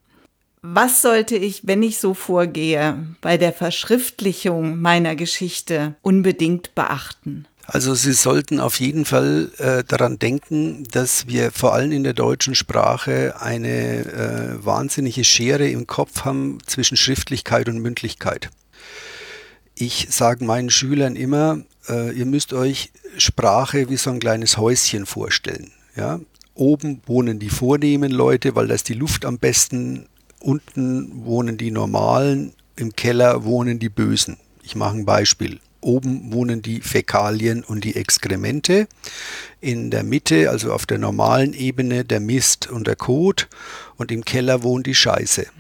Was 0.62 1.02
sollte 1.02 1.36
ich, 1.36 1.66
wenn 1.66 1.82
ich 1.82 1.98
so 1.98 2.14
vorgehe, 2.14 2.98
bei 3.20 3.36
der 3.36 3.52
Verschriftlichung 3.52 4.80
meiner 4.80 5.14
Geschichte 5.16 5.94
unbedingt 6.02 6.74
beachten? 6.74 7.46
Also 7.64 7.94
Sie 7.94 8.14
sollten 8.14 8.60
auf 8.60 8.80
jeden 8.80 9.04
Fall 9.04 9.50
äh, 9.58 9.84
daran 9.84 10.18
denken, 10.18 10.84
dass 10.90 11.26
wir 11.26 11.52
vor 11.52 11.74
allem 11.74 11.92
in 11.92 12.02
der 12.02 12.14
deutschen 12.14 12.54
Sprache 12.54 13.34
eine 13.40 14.06
äh, 14.58 14.64
wahnsinnige 14.64 15.22
Schere 15.22 15.68
im 15.68 15.86
Kopf 15.86 16.24
haben 16.24 16.58
zwischen 16.66 16.96
Schriftlichkeit 16.96 17.68
und 17.68 17.78
Mündlichkeit. 17.80 18.48
Ich 19.74 20.08
sage 20.10 20.44
meinen 20.44 20.70
Schülern 20.70 21.14
immer, 21.14 21.60
äh, 21.88 22.10
ihr 22.12 22.26
müsst 22.26 22.54
euch 22.54 22.90
Sprache 23.18 23.90
wie 23.90 23.96
so 23.96 24.10
ein 24.10 24.18
kleines 24.18 24.56
Häuschen 24.56 25.04
vorstellen. 25.04 25.70
Ja? 25.94 26.20
oben 26.58 27.00
wohnen 27.06 27.38
die 27.38 27.50
vornehmen 27.50 28.10
Leute, 28.10 28.54
weil 28.54 28.66
da 28.66 28.74
ist 28.74 28.88
die 28.88 28.94
Luft 28.94 29.24
am 29.24 29.38
besten, 29.38 30.06
unten 30.40 31.25
wohnen 31.25 31.57
die 31.57 31.71
normalen, 31.71 32.52
im 32.76 32.95
Keller 32.95 33.45
wohnen 33.45 33.78
die 33.78 33.88
Bösen. 33.88 34.37
Ich 34.62 34.76
mache 34.76 34.97
ein 34.97 35.04
Beispiel. 35.04 35.61
Oben 35.80 36.33
wohnen 36.33 36.61
die 36.61 36.80
Fäkalien 36.80 37.62
und 37.62 37.85
die 37.85 37.97
Exkremente. 37.97 38.88
In 39.61 39.90
der 39.90 40.02
Mitte, 40.02 40.50
also 40.50 40.73
auf 40.73 40.87
der 40.87 40.99
normalen 40.99 41.54
Ebene, 41.54 42.04
der 42.04 42.21
Mist 42.21 42.68
und 42.68 42.87
der 42.87 42.97
Kot. 42.97 43.49
Und 43.97 44.11
im 44.11 44.25
Keller 44.25 44.62
wohnt 44.62 44.87
die 44.87 44.95
Scheiße. 44.95 45.47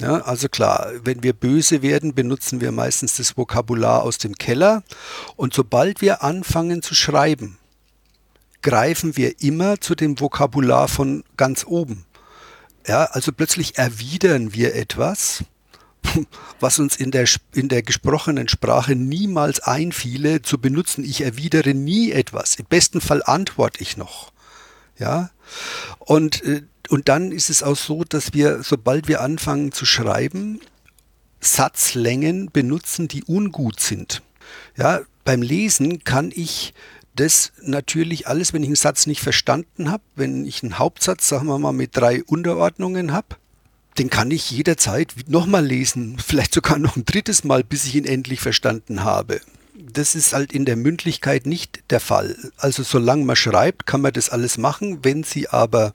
Ja, 0.00 0.22
also 0.22 0.48
klar, 0.48 0.92
wenn 1.04 1.22
wir 1.22 1.34
böse 1.34 1.82
werden, 1.82 2.14
benutzen 2.14 2.62
wir 2.62 2.72
meistens 2.72 3.18
das 3.18 3.36
Vokabular 3.36 4.02
aus 4.02 4.16
dem 4.16 4.34
Keller. 4.34 4.82
Und 5.36 5.52
sobald 5.52 6.00
wir 6.00 6.22
anfangen 6.22 6.80
zu 6.80 6.94
schreiben, 6.94 7.58
greifen 8.62 9.18
wir 9.18 9.42
immer 9.42 9.78
zu 9.78 9.94
dem 9.94 10.18
Vokabular 10.18 10.88
von 10.88 11.22
ganz 11.36 11.66
oben. 11.66 12.06
Ja, 12.86 13.04
also 13.04 13.32
plötzlich 13.32 13.78
erwidern 13.78 14.54
wir 14.54 14.74
etwas, 14.74 15.44
was 16.60 16.78
uns 16.78 16.96
in 16.96 17.10
der, 17.10 17.28
in 17.54 17.68
der 17.68 17.82
gesprochenen 17.82 18.48
Sprache 18.48 18.94
niemals 18.94 19.60
einfiele 19.60 20.42
zu 20.42 20.58
benutzen. 20.58 21.04
Ich 21.04 21.20
erwidere 21.20 21.74
nie 21.74 22.10
etwas. 22.10 22.56
Im 22.56 22.66
besten 22.66 23.00
Fall 23.00 23.22
antworte 23.22 23.82
ich 23.82 23.96
noch. 23.96 24.32
Ja, 24.98 25.30
und, 25.98 26.42
äh, 26.44 26.62
und 26.88 27.08
dann 27.08 27.32
ist 27.32 27.48
es 27.48 27.62
auch 27.62 27.76
so, 27.76 28.04
dass 28.04 28.34
wir, 28.34 28.62
sobald 28.62 29.08
wir 29.08 29.22
anfangen 29.22 29.72
zu 29.72 29.86
schreiben, 29.86 30.60
Satzlängen 31.40 32.50
benutzen, 32.50 33.08
die 33.08 33.24
ungut 33.24 33.80
sind. 33.80 34.22
Ja, 34.76 35.00
beim 35.24 35.42
Lesen 35.42 36.04
kann 36.04 36.32
ich 36.34 36.74
das 37.16 37.52
natürlich 37.62 38.28
alles, 38.28 38.52
wenn 38.52 38.62
ich 38.62 38.68
einen 38.68 38.76
Satz 38.76 39.06
nicht 39.06 39.20
verstanden 39.20 39.90
habe, 39.90 40.02
wenn 40.16 40.44
ich 40.46 40.62
einen 40.62 40.78
Hauptsatz, 40.78 41.28
sagen 41.28 41.46
wir 41.46 41.58
mal, 41.58 41.72
mit 41.72 41.96
drei 41.96 42.22
Unterordnungen 42.24 43.12
habe, 43.12 43.36
den 43.98 44.10
kann 44.10 44.30
ich 44.30 44.50
jederzeit 44.50 45.14
nochmal 45.26 45.64
lesen, 45.66 46.18
vielleicht 46.24 46.54
sogar 46.54 46.78
noch 46.78 46.96
ein 46.96 47.04
drittes 47.04 47.44
Mal, 47.44 47.64
bis 47.64 47.84
ich 47.84 47.96
ihn 47.96 48.04
endlich 48.04 48.40
verstanden 48.40 49.04
habe. 49.04 49.40
Das 49.92 50.14
ist 50.14 50.34
halt 50.34 50.52
in 50.52 50.66
der 50.66 50.76
Mündlichkeit 50.76 51.46
nicht 51.46 51.82
der 51.90 52.00
Fall. 52.00 52.36
Also 52.58 52.82
solange 52.82 53.24
man 53.24 53.34
schreibt, 53.34 53.86
kann 53.86 54.02
man 54.02 54.12
das 54.12 54.28
alles 54.28 54.58
machen. 54.58 54.98
Wenn 55.02 55.24
Sie 55.24 55.48
aber 55.48 55.92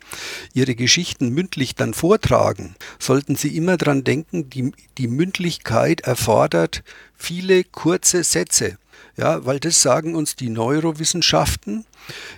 Ihre 0.54 0.76
Geschichten 0.76 1.30
mündlich 1.30 1.76
dann 1.76 1.94
vortragen, 1.94 2.76
sollten 3.00 3.36
Sie 3.36 3.56
immer 3.56 3.78
daran 3.78 4.04
denken, 4.04 4.50
die, 4.50 4.72
die 4.98 5.08
Mündlichkeit 5.08 6.02
erfordert 6.02 6.84
viele 7.16 7.64
kurze 7.64 8.24
Sätze. 8.24 8.78
Ja, 9.18 9.46
weil 9.46 9.60
das 9.60 9.82
sagen 9.82 10.16
uns 10.16 10.36
die 10.36 10.50
Neurowissenschaften, 10.50 11.86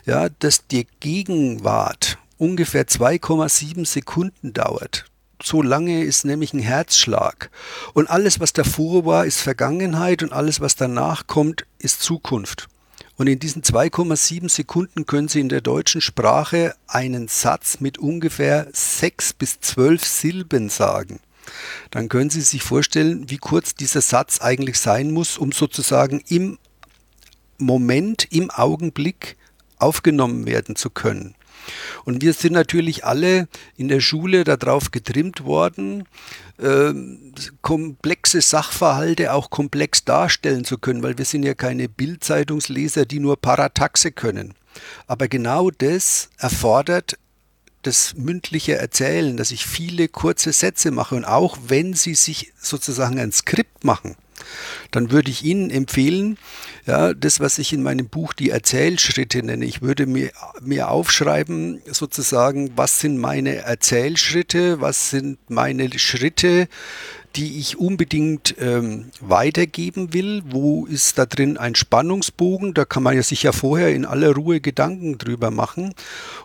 ja, 0.06 0.30
dass 0.30 0.68
die 0.68 0.88
Gegenwart 1.00 2.18
ungefähr 2.38 2.88
2,7 2.88 3.86
Sekunden 3.86 4.54
dauert 4.54 5.06
so 5.44 5.62
lange 5.62 6.04
ist 6.04 6.26
nämlich 6.26 6.54
ein 6.54 6.60
Herzschlag. 6.60 7.50
Und 7.94 8.10
alles, 8.10 8.40
was 8.40 8.54
davor 8.54 9.06
war, 9.06 9.26
ist 9.26 9.40
Vergangenheit 9.40 10.24
und 10.24 10.34
alles, 10.34 10.62
was 10.62 10.76
danach 10.76 11.28
kommt, 11.28 11.66
ist 11.80 12.02
Zukunft. 12.02 12.68
Und 13.18 13.28
in 13.28 13.40
diesen 13.40 13.64
2,7 13.64 14.50
Sekunden 14.50 15.06
können 15.06 15.28
Sie 15.28 15.40
in 15.40 15.50
der 15.50 15.62
deutschen 15.62 16.02
Sprache 16.02 16.76
einen 16.88 17.28
Satz 17.28 17.80
mit 17.80 17.98
ungefähr 17.98 18.68
6 18.72 19.34
bis 19.34 19.60
12 19.60 20.06
Silben 20.06 20.70
sagen. 20.70 21.20
Dann 21.92 22.10
können 22.10 22.30
Sie 22.30 22.42
sich 22.42 22.62
vorstellen, 22.62 23.30
wie 23.30 23.38
kurz 23.38 23.74
dieser 23.74 24.02
Satz 24.02 24.42
eigentlich 24.42 24.78
sein 24.78 25.12
muss, 25.12 25.38
um 25.38 25.52
sozusagen 25.52 26.22
im 26.28 26.60
Moment, 27.58 28.28
im 28.32 28.50
Augenblick 28.50 29.38
aufgenommen 29.78 30.46
werden 30.46 30.76
zu 30.76 30.90
können. 30.90 31.36
Und 32.06 32.22
wir 32.22 32.34
sind 32.34 32.54
natürlich 32.54 33.06
alle 33.06 33.48
in 33.76 33.88
der 33.88 34.00
Schule 34.00 34.44
darauf 34.44 34.92
getrimmt 34.92 35.44
worden, 35.44 36.06
äh, 36.58 36.94
komplexe 37.62 38.42
Sachverhalte 38.42 39.34
auch 39.34 39.50
komplex 39.50 40.06
darstellen 40.06 40.64
zu 40.64 40.78
können, 40.78 41.04
weil 41.04 41.18
wir 41.18 41.26
sind 41.26 41.44
ja 41.44 41.54
keine 41.54 41.90
Bildzeitungsleser, 41.90 43.06
die 43.06 43.20
nur 43.20 43.40
Parataxe 43.40 44.12
können. 44.12 44.54
Aber 45.08 45.28
genau 45.28 45.72
das 45.72 46.30
erfordert 46.38 47.18
das 47.82 48.16
mündliche 48.16 48.76
Erzählen, 48.76 49.38
dass 49.38 49.52
ich 49.52 49.66
viele 49.66 50.08
kurze 50.08 50.52
Sätze 50.52 50.92
mache 50.92 51.16
und 51.16 51.26
auch 51.26 51.58
wenn 51.68 51.94
Sie 51.94 52.16
sich 52.16 52.54
sozusagen 52.60 53.20
ein 53.20 53.32
Skript 53.32 53.84
machen, 53.84 54.16
dann 54.92 55.12
würde 55.12 55.32
ich 55.32 55.44
Ihnen 55.44 55.70
empfehlen, 55.70 56.38
ja, 56.86 57.14
das, 57.14 57.40
was 57.40 57.60
ich 57.60 57.74
in 57.74 57.84
meinem 57.84 58.08
Buch 58.08 58.34
die 58.34 58.50
Erzählschritte 58.50 59.44
nenne, 59.44 59.66
ich 59.66 59.82
würde 59.82 60.06
mir, 60.06 60.32
mir 60.62 60.90
aufschreiben, 60.90 61.82
sozusagen, 61.86 62.72
was 62.76 63.00
sind 63.00 63.18
meine 63.18 63.58
Erzählschritte, 63.58 64.82
was 64.82 65.10
sind 65.10 65.38
meine 65.50 65.90
Schritte, 66.00 66.68
die 67.36 67.60
ich 67.60 67.78
unbedingt 67.78 68.56
ähm, 68.60 69.12
weitergeben 69.20 70.14
will. 70.14 70.42
Wo 70.50 70.86
ist 70.88 71.18
da 71.20 71.26
drin 71.26 71.58
ein 71.58 71.76
Spannungsbogen? 71.76 72.74
Da 72.74 72.84
kann 72.84 73.04
man 73.04 73.16
ja 73.16 73.22
sich 73.22 73.44
ja 73.44 73.52
vorher 73.52 73.94
in 73.94 74.06
aller 74.06 74.34
Ruhe 74.34 74.60
Gedanken 74.60 75.18
drüber 75.18 75.52
machen 75.52 75.94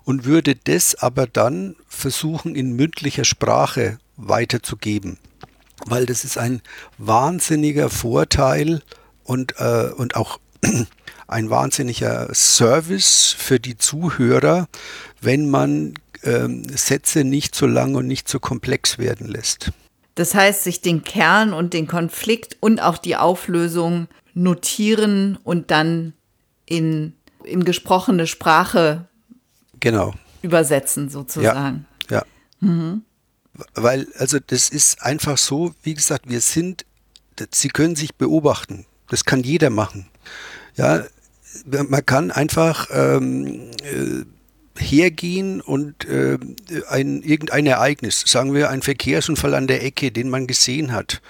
und 0.05 0.25
würde 0.27 0.55
das 0.55 0.95
aber 0.95 1.27
dann 1.27 1.77
versuchen, 1.89 2.55
in 2.55 2.77
mündlicher 2.77 3.25
Sprache 3.25 3.99
weiterzugeben 4.17 5.19
weil 5.87 6.07
das 6.07 6.25
ist 6.25 6.39
ein 6.39 6.63
wahnsinniger 6.99 7.91
Vorteil 7.91 8.83
und, 9.25 9.55
äh, 9.59 9.91
und 9.97 10.17
auch 10.17 10.39
ein 11.27 11.51
wahnsinniger 11.51 12.29
Service 12.35 13.35
für 13.37 13.59
die 13.59 13.77
Zuhörer, 13.77 14.69
wenn 15.21 15.51
man 15.51 15.95
ähm, 16.23 16.65
Sätze 16.69 17.25
nicht 17.25 17.55
so 17.55 17.67
lang 17.67 17.95
und 17.95 18.07
nicht 18.07 18.29
so 18.29 18.39
komplex 18.39 18.99
werden 18.99 19.27
lässt. 19.27 19.73
Das 20.15 20.35
heißt, 20.35 20.65
sich 20.65 20.83
den 20.83 21.05
Kern 21.05 21.53
und 21.55 21.73
den 21.73 21.87
Konflikt 21.87 22.57
und 22.61 22.81
auch 22.81 22.99
die 22.99 23.17
Auflösung 23.17 24.09
notieren 24.35 25.39
und 25.43 25.71
dann 25.71 26.13
in, 26.67 27.15
in 27.45 27.65
gesprochene 27.65 28.27
Sprache 28.27 29.07
genau. 29.81 30.15
übersetzen, 30.43 31.09
sozusagen. 31.09 31.87
Ja. 32.11 32.19
ja. 32.19 32.25
Mhm. 32.61 33.03
Weil, 33.75 34.09
also 34.17 34.39
das 34.39 34.69
ist 34.69 35.03
einfach 35.03 35.39
so, 35.39 35.75
wie 35.83 35.95
gesagt, 35.95 36.29
wir 36.29 36.41
sind, 36.41 36.85
Sie 37.51 37.69
können 37.69 37.97
sich 37.97 38.15
beobachten. 38.15 38.87
Das 39.09 39.25
kann 39.25 39.43
jeder 39.43 39.71
machen. 39.71 40.07
Ja, 40.77 41.05
man 41.67 42.07
kann 42.07 42.31
einfach 42.31 42.89
ähm, 42.93 43.71
äh, 43.83 44.25
hergehen 44.79 45.61
und 45.61 46.05
äh, 46.07 46.39
ein, 46.89 47.23
irgendein 47.23 47.67
Ereignis, 47.67 48.25
sagen 48.27 48.55
wir 48.55 48.71
ein 48.71 48.83
Verkehrsunfall 48.83 49.55
an 49.55 49.67
der 49.67 49.85
Ecke, 49.85 50.13
den 50.13 50.31
man 50.31 50.47
gesehen 50.47 50.93
hat, 50.93 51.21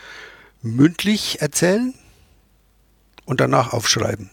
mündlich 0.63 1.41
erzählen 1.41 1.95
und 3.25 3.41
danach 3.41 3.73
aufschreiben. 3.73 4.31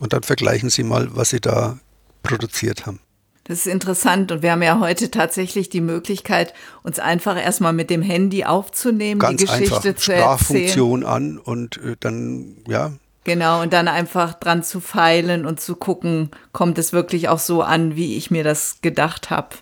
Und 0.00 0.12
dann 0.12 0.22
vergleichen 0.22 0.70
Sie 0.70 0.82
mal, 0.82 1.14
was 1.14 1.30
Sie 1.30 1.40
da 1.40 1.78
produziert 2.22 2.86
haben. 2.86 3.00
Das 3.44 3.58
ist 3.58 3.66
interessant 3.66 4.30
und 4.30 4.42
wir 4.42 4.52
haben 4.52 4.62
ja 4.62 4.78
heute 4.78 5.10
tatsächlich 5.10 5.68
die 5.68 5.80
Möglichkeit, 5.80 6.54
uns 6.84 7.00
einfach 7.00 7.36
erstmal 7.36 7.72
mit 7.72 7.90
dem 7.90 8.02
Handy 8.02 8.44
aufzunehmen, 8.44 9.18
Ganz 9.18 9.40
die 9.40 9.46
Geschichte 9.46 9.74
einfach. 9.74 9.94
zu 9.96 10.12
Sprachfunktion 10.12 11.04
an 11.04 11.38
und 11.38 11.78
äh, 11.78 11.96
dann, 11.98 12.58
ja. 12.68 12.92
Genau, 13.24 13.62
und 13.62 13.72
dann 13.72 13.88
einfach 13.88 14.34
dran 14.34 14.62
zu 14.62 14.80
feilen 14.80 15.44
und 15.44 15.60
zu 15.60 15.76
gucken, 15.76 16.30
kommt 16.52 16.78
es 16.78 16.92
wirklich 16.92 17.28
auch 17.28 17.38
so 17.38 17.62
an, 17.62 17.96
wie 17.96 18.16
ich 18.16 18.30
mir 18.30 18.44
das 18.44 18.80
gedacht 18.80 19.30
habe. 19.30 19.56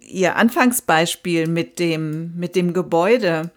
Ihr 0.00 0.36
Anfangsbeispiel 0.36 1.46
mit 1.46 1.78
dem, 1.78 2.36
mit 2.36 2.56
dem 2.56 2.72
Gebäude, 2.72 3.50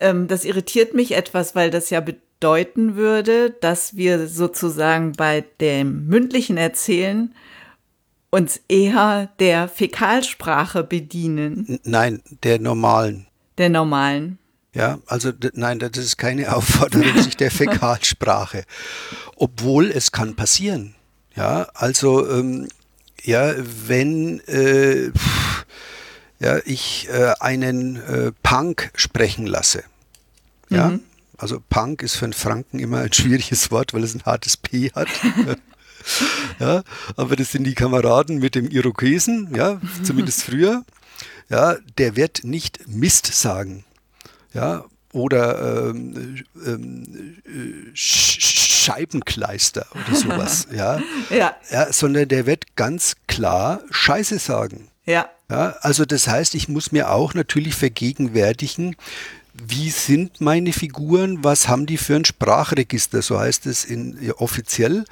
ähm, 0.00 0.26
das 0.26 0.44
irritiert 0.44 0.94
mich 0.94 1.12
etwas, 1.12 1.54
weil 1.54 1.70
das 1.70 1.90
ja 1.90 2.00
bedeuten 2.00 2.96
würde, 2.96 3.50
dass 3.60 3.96
wir 3.96 4.26
sozusagen 4.26 5.12
bei 5.12 5.44
dem 5.60 6.06
mündlichen 6.06 6.56
Erzählen 6.56 7.34
uns 8.32 8.60
eher 8.66 9.28
der 9.38 9.68
Fäkalsprache 9.68 10.82
bedienen. 10.82 11.78
Nein, 11.84 12.22
der 12.42 12.58
normalen. 12.58 13.26
Der 13.58 13.68
normalen. 13.68 14.38
Ja, 14.74 15.00
also 15.06 15.32
nein, 15.52 15.78
das 15.78 15.98
ist 15.98 16.16
keine 16.16 16.52
Aufforderung 16.56 17.22
sich 17.22 17.36
der 17.36 17.50
Fäkalsprache. 17.50 18.64
Obwohl 19.36 19.90
es 19.90 20.12
kann 20.12 20.34
passieren. 20.34 20.94
Ja, 21.36 21.68
also 21.74 22.28
ähm, 22.28 22.68
ja, 23.22 23.52
wenn 23.86 24.40
äh, 24.48 25.12
ja, 26.40 26.58
ich 26.64 27.08
äh, 27.10 27.34
einen 27.38 27.96
äh, 27.96 28.32
Punk 28.42 28.92
sprechen 28.94 29.46
lasse. 29.46 29.84
Ja, 30.70 30.88
mhm. 30.88 31.00
also 31.36 31.62
Punk 31.68 32.02
ist 32.02 32.16
für 32.16 32.24
einen 32.24 32.32
Franken 32.32 32.78
immer 32.78 33.00
ein 33.00 33.12
schwieriges 33.12 33.70
Wort, 33.70 33.92
weil 33.92 34.04
es 34.04 34.14
ein 34.14 34.24
hartes 34.24 34.56
P 34.56 34.90
hat. 34.92 35.08
ja, 36.58 36.82
aber 37.16 37.36
das 37.36 37.52
sind 37.52 37.64
die 37.64 37.74
Kameraden 37.74 38.38
mit 38.38 38.54
dem 38.54 38.68
Irokesen, 38.68 39.54
ja, 39.54 39.80
zumindest 40.02 40.42
früher. 40.44 40.84
Ja, 41.48 41.76
der 41.98 42.16
wird 42.16 42.44
nicht 42.44 42.88
Mist 42.88 43.26
sagen. 43.26 43.84
Ja, 44.54 44.84
oder 45.12 45.90
ähm, 45.90 46.42
ähm, 46.64 47.90
Scheibenkleister 48.82 49.86
oder 49.92 50.16
sowas, 50.16 50.66
ja? 50.74 51.00
ja. 51.30 51.54
ja. 51.70 51.92
Sondern 51.92 52.28
der 52.28 52.46
wird 52.46 52.74
ganz 52.76 53.16
klar 53.26 53.82
Scheiße 53.90 54.38
sagen. 54.38 54.88
Ja. 55.04 55.28
ja. 55.50 55.76
Also 55.80 56.04
das 56.06 56.28
heißt, 56.28 56.54
ich 56.54 56.68
muss 56.68 56.92
mir 56.92 57.10
auch 57.10 57.34
natürlich 57.34 57.74
vergegenwärtigen, 57.74 58.96
wie 59.54 59.90
sind 59.90 60.40
meine 60.40 60.72
Figuren, 60.72 61.44
was 61.44 61.68
haben 61.68 61.86
die 61.86 61.98
für 61.98 62.16
ein 62.16 62.24
Sprachregister, 62.24 63.20
so 63.20 63.38
heißt 63.38 63.66
es 63.66 63.84
in, 63.84 64.16
ja, 64.20 64.34
offiziell. 64.38 65.04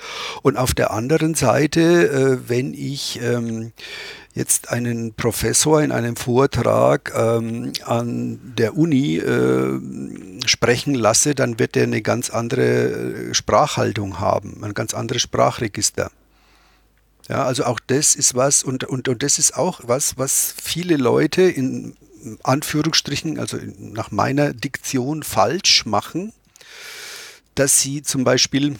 Und 0.43 0.57
auf 0.57 0.73
der 0.75 0.93
anderen 0.93 1.35
Seite, 1.35 1.81
äh, 1.81 2.49
wenn 2.49 2.73
ich 2.73 3.21
ähm, 3.23 3.73
jetzt 4.35 4.71
einen 4.71 5.13
Professor 5.13 5.83
in 5.83 5.93
einem 5.93 6.17
Vortrag 6.17 7.13
ähm, 7.15 7.73
an 7.85 8.55
der 8.57 8.77
Uni 8.77 9.19
äh, 9.19 9.79
sprechen 10.47 10.95
lasse, 10.95 11.35
dann 11.35 11.59
wird 11.59 11.77
er 11.77 11.83
eine 11.85 12.01
ganz 12.01 12.31
andere 12.31 13.31
äh, 13.31 13.35
Sprachhaltung 13.35 14.21
haben, 14.21 14.65
ein 14.65 14.75
ganz 14.75 14.95
anderes 14.95 15.23
Sprachregister. 15.23 16.11
Ja, 17.29 17.45
also 17.45 17.65
auch 17.65 17.79
das 17.87 18.15
ist 18.15 18.35
was 18.35 18.63
und, 18.63 18.85
und, 18.85 19.09
und 19.09 19.23
das 19.23 19.39
ist 19.39 19.55
auch 19.57 19.83
was, 19.85 20.17
was 20.17 20.55
viele 20.61 20.97
Leute 20.97 21.43
in 21.43 21.95
Anführungsstrichen, 22.43 23.39
also 23.39 23.59
nach 23.79 24.11
meiner 24.11 24.53
Diktion 24.53 25.23
falsch 25.23 25.87
machen, 25.87 26.33
dass 27.55 27.81
sie 27.81 28.03
zum 28.03 28.25
Beispiel 28.25 28.77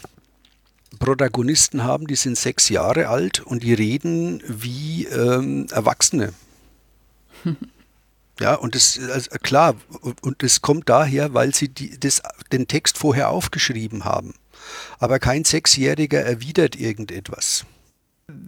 Protagonisten 0.99 1.85
haben, 1.85 2.07
die 2.07 2.17
sind 2.17 2.37
sechs 2.37 2.69
Jahre 2.69 3.09
alt 3.09 3.41
und 3.41 3.63
die 3.63 3.75
reden 3.75 4.43
wie 4.47 5.07
ähm, 5.07 5.67
Erwachsene. 5.71 6.33
Ja, 8.41 8.55
und 8.55 8.75
das 8.75 8.99
also 8.99 9.29
klar, 9.43 9.75
und 10.23 10.43
das 10.43 10.63
kommt 10.63 10.89
daher, 10.89 11.35
weil 11.35 11.55
sie 11.55 11.69
die, 11.69 12.01
das, 12.01 12.23
den 12.51 12.67
Text 12.67 12.97
vorher 12.97 13.29
aufgeschrieben 13.29 14.07
haben. 14.07 14.33
Aber 14.99 15.19
kein 15.19 15.45
Sechsjähriger 15.45 16.23
erwidert 16.23 16.75
irgendetwas. 16.75 17.67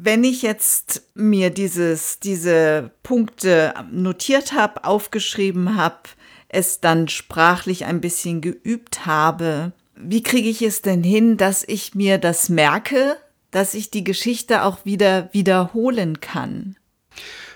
Wenn 0.05 0.25
ich 0.25 0.43
jetzt 0.43 1.03
mir 1.15 1.51
dieses, 1.51 2.19
diese 2.19 2.91
Punkte 3.05 3.73
notiert 3.93 4.53
habe, 4.53 4.83
aufgeschrieben 4.83 5.77
habe, 5.77 6.09
es 6.49 6.81
dann 6.81 7.07
sprachlich 7.07 7.85
ein 7.85 8.01
bisschen 8.01 8.41
geübt 8.41 9.07
habe, 9.07 9.71
wie 9.95 10.25
kriege 10.25 10.49
ich 10.49 10.61
es 10.61 10.83
denn 10.83 11.05
hin, 11.05 11.37
dass 11.37 11.62
ich 11.62 11.95
mir 11.95 12.19
das 12.19 12.49
merke, 12.49 13.17
dass 13.53 13.75
ich 13.75 13.93
die 13.93 14.03
Geschichte 14.03 14.65
auch 14.65 14.85
wieder 14.85 15.29
wiederholen 15.33 16.19
kann? 16.19 16.75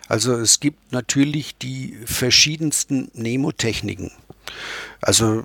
Also 0.06 0.34
es 0.34 0.60
gibt 0.60 0.92
natürlich 0.92 1.56
die 1.56 1.98
verschiedensten 2.04 3.10
Nemotechniken. 3.12 4.12
Also 5.00 5.42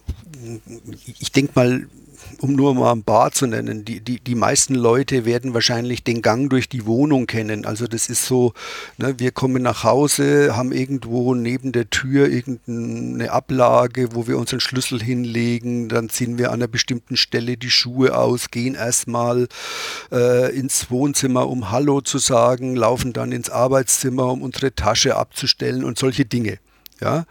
ich 1.20 1.32
denke 1.32 1.54
mal, 1.56 1.88
um 2.40 2.54
nur 2.54 2.74
mal 2.74 2.92
ein 2.92 3.04
paar 3.04 3.32
zu 3.32 3.46
nennen, 3.48 3.86
die, 3.86 4.00
die, 4.00 4.20
die 4.20 4.36
meisten 4.36 4.76
Leute 4.76 5.26
werden 5.26 5.54
wahrscheinlich 5.54 6.04
den 6.04 6.22
Gang 6.22 6.50
durch 6.50 6.70
die 6.70 6.86
Wohnung 6.86 7.28
kennen. 7.28 7.66
Also 7.66 7.88
das 7.88 8.10
ist 8.10 8.26
so, 8.26 8.54
ne, 8.98 9.16
wir 9.18 9.32
kommen 9.32 9.62
nach 9.62 9.84
Hause, 9.84 10.56
haben 10.56 10.72
irgendwo 10.72 11.36
neben 11.36 11.72
der 11.72 11.90
Tür 11.90 12.30
irgendeine 12.30 13.32
Ablage, 13.32 14.16
wo 14.16 14.28
wir 14.28 14.38
unseren 14.38 14.60
Schlüssel 14.60 15.02
hinlegen, 15.02 15.90
dann 15.90 16.10
ziehen 16.10 16.38
wir 16.38 16.50
an 16.50 16.56
einer 16.56 16.68
bestimmten 16.68 17.18
Stelle 17.18 17.58
die 17.58 17.72
Schuhe 17.72 18.18
aus, 18.18 18.52
gehen 18.52 18.76
erstmal 18.76 19.48
äh, 20.12 20.56
ins 20.56 20.90
Wohnzimmer, 20.90 21.48
um 21.48 21.72
Hallo 21.72 22.02
zu 22.02 22.18
sagen, 22.18 22.76
laufen 22.76 23.14
dann 23.14 23.32
ins 23.32 23.50
Arbeitszimmer, 23.50 24.32
um 24.32 24.42
unsere 24.42 24.74
Tasche 24.74 25.16
abzustellen 25.16 25.84
und 25.84 25.98
solche 25.98 26.26
Dinge. 26.26 26.58
Ja, 27.02 27.26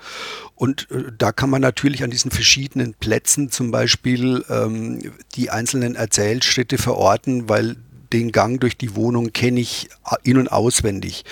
und 0.57 0.91
äh, 0.91 1.13
da 1.17 1.31
kann 1.31 1.49
man 1.49 1.63
natürlich 1.63 2.03
an 2.03 2.11
diesen 2.11 2.31
verschiedenen 2.31 2.95
Plätzen 2.95 3.51
zum 3.51 3.71
Beispiel 3.71 4.45
ähm, 4.49 5.13
die 5.37 5.51
einzelnen 5.51 5.95
Erzählschritte 5.95 6.77
verorten, 6.77 7.49
weil 7.49 7.77
den 8.13 8.33
Gang 8.33 8.61
durch 8.61 8.77
die 8.77 8.97
Wohnung 8.97 9.33
kenne 9.33 9.61
ich 9.61 9.89
in- 10.25 10.39
und 10.39 10.49
auswendig. 10.49 11.25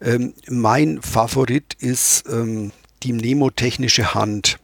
Ähm, 0.00 0.34
mein 0.48 1.02
Favorit 1.02 1.74
ist 1.74 2.24
ähm, 2.30 2.72
die 3.02 3.12
mnemotechnische 3.12 4.14
Hand. 4.14 4.58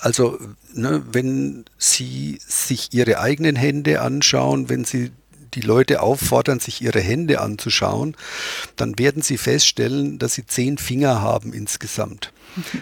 Also, 0.00 0.38
ne, 0.72 1.02
wenn 1.12 1.66
Sie 1.76 2.38
sich 2.46 2.94
Ihre 2.94 3.20
eigenen 3.20 3.56
Hände 3.56 4.00
anschauen, 4.00 4.70
wenn 4.70 4.84
Sie 4.84 5.10
die 5.56 5.62
Leute 5.62 6.02
auffordern, 6.02 6.60
sich 6.60 6.82
ihre 6.82 7.00
Hände 7.00 7.40
anzuschauen, 7.40 8.16
dann 8.76 8.98
werden 8.98 9.22
sie 9.22 9.38
feststellen, 9.38 10.18
dass 10.18 10.34
sie 10.34 10.46
zehn 10.46 10.78
Finger 10.78 11.20
haben 11.20 11.52
insgesamt. 11.52 12.32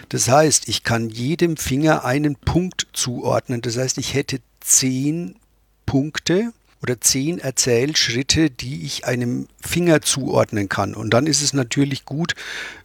Das 0.09 0.29
heißt, 0.29 0.67
ich 0.67 0.83
kann 0.83 1.09
jedem 1.09 1.57
Finger 1.57 2.05
einen 2.05 2.35
Punkt 2.35 2.87
zuordnen. 2.93 3.61
Das 3.61 3.77
heißt, 3.77 3.97
ich 3.97 4.13
hätte 4.13 4.39
zehn 4.59 5.35
Punkte 5.85 6.53
oder 6.81 7.01
zehn 7.01 7.39
Erzählschritte, 7.39 8.49
die 8.49 8.85
ich 8.85 9.05
einem 9.05 9.47
Finger 9.61 10.01
zuordnen 10.01 10.69
kann. 10.69 10.93
Und 10.93 11.13
dann 11.13 11.27
ist 11.27 11.41
es 11.41 11.53
natürlich 11.53 12.05
gut, 12.05 12.35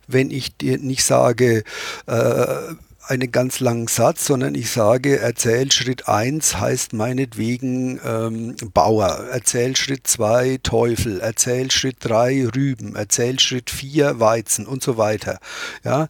wenn 0.07 0.31
ich 0.31 0.57
dir 0.57 0.79
nicht 0.79 1.05
sage, 1.05 1.65
äh, 2.07 2.75
einen 3.11 3.33
ganz 3.33 3.59
langen 3.59 3.89
Satz, 3.89 4.25
sondern 4.25 4.55
ich 4.55 4.71
sage, 4.71 5.19
Erzählschritt 5.19 6.07
1 6.07 6.61
heißt 6.61 6.93
meinetwegen 6.93 8.01
ähm, 8.05 8.55
Bauer, 8.73 9.27
Erzählschritt 9.33 10.07
2 10.07 10.61
Teufel, 10.63 11.21
Erzählschritt 11.21 11.97
3 12.01 12.51
Rüben, 12.55 12.95
Erzählschritt 12.95 13.69
4 13.69 14.21
Weizen 14.21 14.65
und 14.67 14.83
so 14.83 14.97
weiter. 14.97 15.41
Ja? 15.85 16.09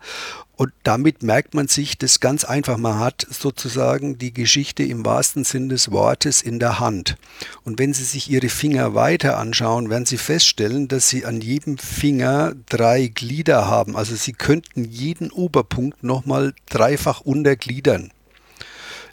Und 0.61 0.75
damit 0.83 1.23
merkt 1.23 1.55
man 1.55 1.69
sich 1.69 1.97
das 1.97 2.21
ganz 2.21 2.45
einfach. 2.45 2.77
Man 2.77 2.99
hat 2.99 3.27
sozusagen 3.31 4.19
die 4.19 4.35
Geschichte 4.35 4.83
im 4.83 5.07
wahrsten 5.07 5.43
Sinn 5.43 5.71
des 5.71 5.91
Wortes 5.91 6.43
in 6.43 6.59
der 6.59 6.79
Hand. 6.79 7.17
Und 7.65 7.79
wenn 7.79 7.95
Sie 7.95 8.05
sich 8.05 8.31
Ihre 8.31 8.51
Finger 8.51 8.95
weiter 8.95 9.39
anschauen, 9.39 9.89
werden 9.89 10.05
Sie 10.05 10.19
feststellen, 10.19 10.87
dass 10.87 11.09
Sie 11.09 11.25
an 11.25 11.41
jedem 11.41 11.79
Finger 11.79 12.53
drei 12.69 13.07
Glieder 13.07 13.69
haben. 13.69 13.97
Also 13.97 14.17
Sie 14.17 14.35
könnten 14.35 14.85
jeden 14.85 15.31
Oberpunkt 15.31 16.05
nochmal 16.05 16.53
dreifach 16.69 17.23
untergliedern. 17.23 18.11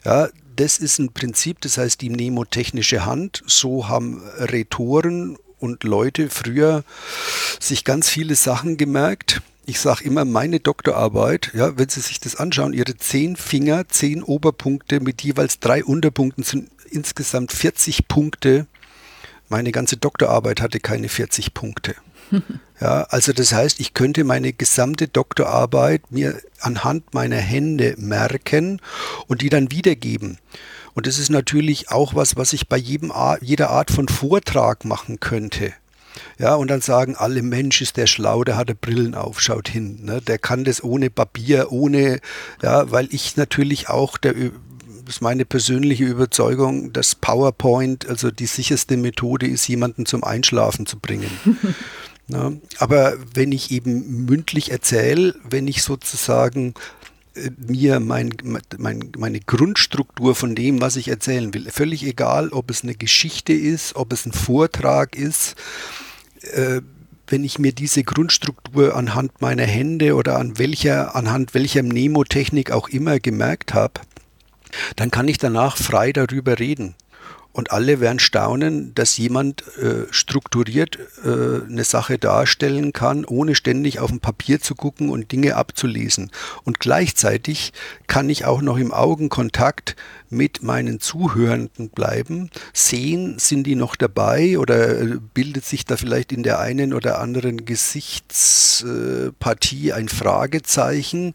Ja, 0.04 0.28
das 0.58 0.80
ist 0.80 1.00
ein 1.00 1.14
Prinzip, 1.14 1.62
das 1.62 1.78
heißt 1.78 2.02
die 2.02 2.10
mnemotechnische 2.10 3.06
Hand. 3.06 3.42
So 3.48 3.88
haben 3.88 4.22
Rhetoren 4.38 5.38
und 5.60 5.86
Leute 5.86 6.30
früher 6.30 6.84
sich 7.62 7.86
ganz 7.86 8.10
viele 8.10 8.36
Sachen 8.36 8.76
gemerkt 8.76 9.42
ich 9.68 9.82
sage 9.82 10.06
immer, 10.06 10.24
meine 10.24 10.62
Doktorarbeit, 10.62 11.52
ja, 11.54 11.78
wenn 11.78 11.90
Sie 11.90 12.00
sich 12.00 12.22
das 12.22 12.38
anschauen, 12.38 12.72
Ihre 12.72 12.96
zehn 12.96 13.36
Finger, 13.36 13.88
zehn 13.90 14.24
Oberpunkte 14.24 15.02
mit 15.02 15.22
jeweils 15.22 15.60
drei 15.60 15.84
Unterpunkten 15.84 16.46
sind 16.46 16.72
insgesamt 16.90 17.52
40 17.52 18.08
Punkte. 18.08 18.66
Meine 19.50 19.74
ganze 19.74 19.98
Doktorarbeit 19.98 20.62
hatte 20.62 20.80
keine 20.80 21.10
40 21.10 21.54
Punkte. 21.54 21.96
Ja, 22.80 23.08
also 23.10 23.34
das 23.34 23.54
heißt, 23.54 23.80
ich 23.80 23.96
könnte 23.96 24.24
meine 24.24 24.54
gesamte 24.54 25.08
Doktorarbeit 25.08 26.12
mir 26.12 26.40
anhand 26.60 27.12
meiner 27.12 27.38
Hände 27.38 27.96
merken 27.98 28.80
und 29.26 29.42
die 29.42 29.50
dann 29.50 29.72
wiedergeben. 29.72 30.38
Und 30.94 31.08
das 31.08 31.18
ist 31.18 31.32
natürlich 31.32 31.90
auch 31.90 32.14
was, 32.14 32.36
was 32.36 32.54
ich 32.54 32.70
bei 32.70 32.78
jedem, 32.78 33.12
jeder 33.42 33.72
Art 33.72 33.90
von 33.90 34.08
Vortrag 34.08 34.86
machen 34.86 35.20
könnte. 35.20 35.74
Ja, 36.38 36.56
und 36.56 36.70
dann 36.70 36.82
sagen 36.82 37.16
alle, 37.16 37.42
Mensch, 37.42 37.82
ist 37.82 37.98
der 37.98 38.08
schlau, 38.08 38.44
der 38.44 38.58
hatte 38.58 38.76
Brillen 38.76 39.16
auf, 39.16 39.40
schaut 39.40 39.70
hin. 39.70 40.00
Ne? 40.04 40.22
Der 40.22 40.38
kann 40.38 40.64
das 40.64 40.84
ohne 40.84 41.10
Papier, 41.10 41.72
ohne, 41.72 42.20
ja, 42.62 42.92
weil 42.92 43.08
ich 43.12 43.38
natürlich 43.38 43.90
auch 43.90 44.18
der 44.18 44.34
das 45.08 45.16
ist 45.16 45.22
meine 45.22 45.46
persönliche 45.46 46.04
Überzeugung, 46.04 46.92
dass 46.92 47.16
PowerPoint 47.16 48.10
also 48.10 48.30
die 48.30 48.46
sicherste 48.46 48.98
Methode 48.98 49.48
ist, 49.48 49.66
jemanden 49.70 50.06
zum 50.06 50.22
Einschlafen 50.24 50.86
zu 50.86 51.00
bringen. 51.00 51.32
ja, 52.28 52.52
aber 52.78 53.14
wenn 53.34 53.54
ich 53.54 53.72
eben 53.72 54.26
mündlich 54.26 54.70
erzähle, 54.70 55.34
wenn 55.50 55.70
ich 55.70 55.82
sozusagen 55.82 56.74
äh, 57.36 57.52
mir 57.56 58.02
mein, 58.02 58.34
mein, 58.78 59.12
meine 59.18 59.40
Grundstruktur 59.40 60.36
von 60.36 60.56
dem, 60.56 60.82
was 60.82 60.98
ich 60.98 61.08
erzählen 61.08 61.54
will, 61.54 61.70
völlig 61.72 62.04
egal, 62.04 62.50
ob 62.50 62.70
es 62.70 62.84
eine 62.84 62.96
Geschichte 62.96 63.54
ist, 63.54 63.96
ob 63.96 64.12
es 64.12 64.26
ein 64.26 64.34
Vortrag 64.34 65.16
ist, 65.16 65.56
äh, 66.42 66.82
wenn 67.28 67.44
ich 67.44 67.60
mir 67.60 67.74
diese 67.74 68.04
Grundstruktur 68.04 68.96
anhand 68.96 69.42
meiner 69.42 69.66
Hände 69.66 70.16
oder 70.16 70.38
an 70.38 70.58
welcher, 70.58 71.16
anhand 71.16 71.54
welcher 71.54 71.84
Mnemotechnik 71.84 72.72
auch 72.72 72.88
immer 72.90 73.20
gemerkt 73.20 73.74
habe, 73.74 74.02
dann 74.96 75.12
kann 75.12 75.28
ich 75.28 75.38
danach 75.38 75.78
frei 75.78 76.12
darüber 76.12 76.60
reden. 76.60 76.96
Und 77.58 77.72
alle 77.72 78.00
werden 78.00 78.20
staunen, 78.20 78.94
dass 78.94 79.18
jemand 79.18 79.64
äh, 79.80 80.06
strukturiert 80.12 81.00
äh, 81.26 81.66
eine 81.68 81.84
Sache 81.84 82.20
darstellen 82.20 82.94
kann, 82.94 83.26
ohne 83.26 83.56
ständig 83.56 83.98
auf 83.98 84.12
ein 84.12 84.20
Papier 84.20 84.62
zu 84.62 84.76
gucken 84.76 85.10
und 85.10 85.32
Dinge 85.32 85.56
abzulesen. 85.56 86.30
Und 86.66 86.80
gleichzeitig 86.80 87.74
kann 88.06 88.30
ich 88.30 88.46
auch 88.46 88.62
noch 88.62 88.78
im 88.78 88.94
Augenkontakt 88.94 89.96
mit 90.30 90.62
meinen 90.62 91.00
Zuhörenden 91.00 91.90
bleiben, 91.90 92.52
sehen, 92.74 93.40
sind 93.40 93.64
die 93.64 93.74
noch 93.74 93.96
dabei 93.96 94.60
oder 94.60 95.02
äh, 95.02 95.18
bildet 95.34 95.66
sich 95.66 95.84
da 95.84 95.98
vielleicht 95.98 96.32
in 96.32 96.44
der 96.44 96.60
einen 96.60 96.94
oder 96.94 97.20
anderen 97.20 97.66
Gesichtspartie 97.66 99.94
ein 99.94 100.10
Fragezeichen 100.10 101.34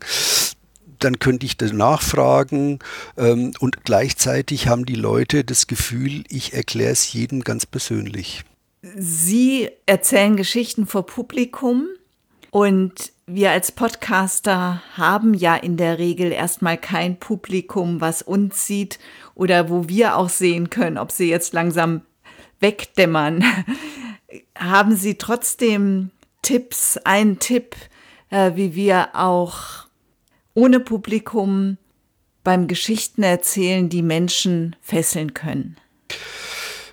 dann 1.05 1.19
könnte 1.19 1.47
ich 1.47 1.57
das 1.57 1.73
nachfragen 1.73 2.79
ähm, 3.17 3.53
und 3.61 3.85
gleichzeitig 3.85 4.69
haben 4.69 4.87
die 4.87 4.95
Leute 4.95 5.45
das 5.45 5.67
Gefühl, 5.67 6.25
ich 6.29 6.55
erkläre 6.55 6.93
es 6.93 7.13
jedem 7.13 7.43
ganz 7.43 7.67
persönlich. 7.67 8.45
Sie 8.97 9.71
erzählen 9.87 10.37
Geschichten 10.37 10.87
vor 10.87 11.07
Publikum 11.07 11.87
und 12.51 13.13
wir 13.27 13.51
als 13.51 13.73
Podcaster 13.73 14.83
haben 14.97 15.35
ja 15.35 15.55
in 15.55 15.77
der 15.77 15.99
Regel 15.99 16.33
erstmal 16.33 16.77
kein 16.77 17.19
Publikum, 17.19 18.01
was 18.01 18.23
uns 18.23 18.67
sieht 18.67 18.99
oder 19.35 19.71
wo 19.71 19.89
wir 19.89 20.17
auch 20.17 20.29
sehen 20.29 20.69
können, 20.69 20.99
ob 20.99 21.13
sie 21.13 21.31
jetzt 21.31 21.53
langsam 21.53 22.03
wegdämmern. 22.61 23.45
haben 24.57 24.97
Sie 24.97 25.17
trotzdem 25.17 26.11
Tipps, 26.43 26.97
einen 26.99 27.39
Tipp, 27.39 27.77
äh, 28.31 28.53
wie 28.55 28.75
wir 28.75 29.11
auch 29.15 29.87
ohne 30.55 30.81
Publikum 30.81 31.79
beim 32.45 32.67
Geschichten 32.67 33.23
erzählen 33.23 33.89
die 33.89 34.03
Menschen 34.03 34.77
fesseln 34.81 35.35
können? 35.35 35.77